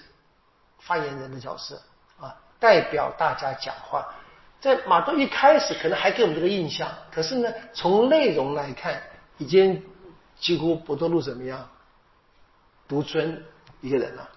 [0.79, 1.81] 发言人的角色。
[2.19, 4.13] 啊，代表大家讲话。
[4.59, 9.01] 在马窦一开始可能还给我们这个印象，可是呢，从内容来看，
[9.39, 9.83] 已经
[10.39, 11.67] 几乎不多路怎么样，
[12.91, 13.41] 独尊
[13.79, 14.29] 一个人了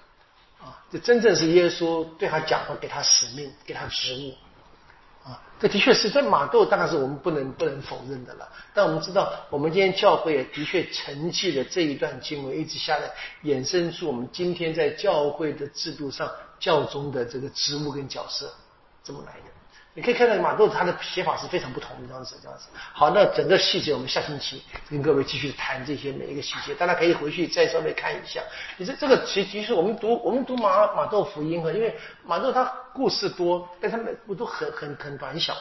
[0.62, 0.78] 啊！
[0.88, 5.42] 这真正是耶稣对他讲话，给他使命，给他职务啊！
[5.58, 8.48] 这的确是在马窦，当然是我们不能不能否认的了。
[8.72, 13.10] 但我们知道，我们今天教会也的确承继了这一段经文，一直下来
[13.42, 16.30] 衍生出我们今天在教会的制度上
[16.60, 18.54] 教宗的这个职务跟角色
[19.02, 19.53] 这么来的。
[19.96, 22.64] 你可以看到马窦他的写法是非常不同的这样子，这样子。
[22.92, 28.42] 好，那整个细节我们下星期跟各位继续谈这些每一个细节，大家可以回去再稍微看一下。
[28.76, 35.54] 你这这个其其实我们读我们读马马豆福音啊，因为马豆他故事多，但他们不都很很很短小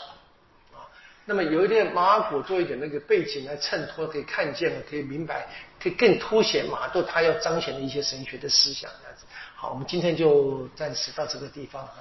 [0.73, 0.81] 啊。
[1.25, 5.45] 那么有一点马古做一点那个背景来衬托，可以看见了，可以明白，
[5.79, 9.25] 可以更凸显马豆他要彰显的一些神学的思想这样子。
[9.55, 11.93] 好，我们今天就暂时到这个地方啊。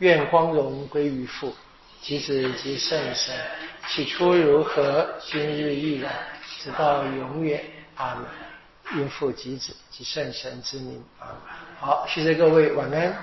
[0.00, 1.54] 愿光荣归于父。
[2.02, 3.34] 及子及圣神，
[3.88, 6.12] 起初如何，今日亦然，
[6.58, 7.62] 直到永远。
[7.96, 8.24] 阿门。
[8.96, 11.00] 应父及子及圣神之名。
[11.20, 11.36] 啊，
[11.78, 13.16] 好，谢谢各位，晚安。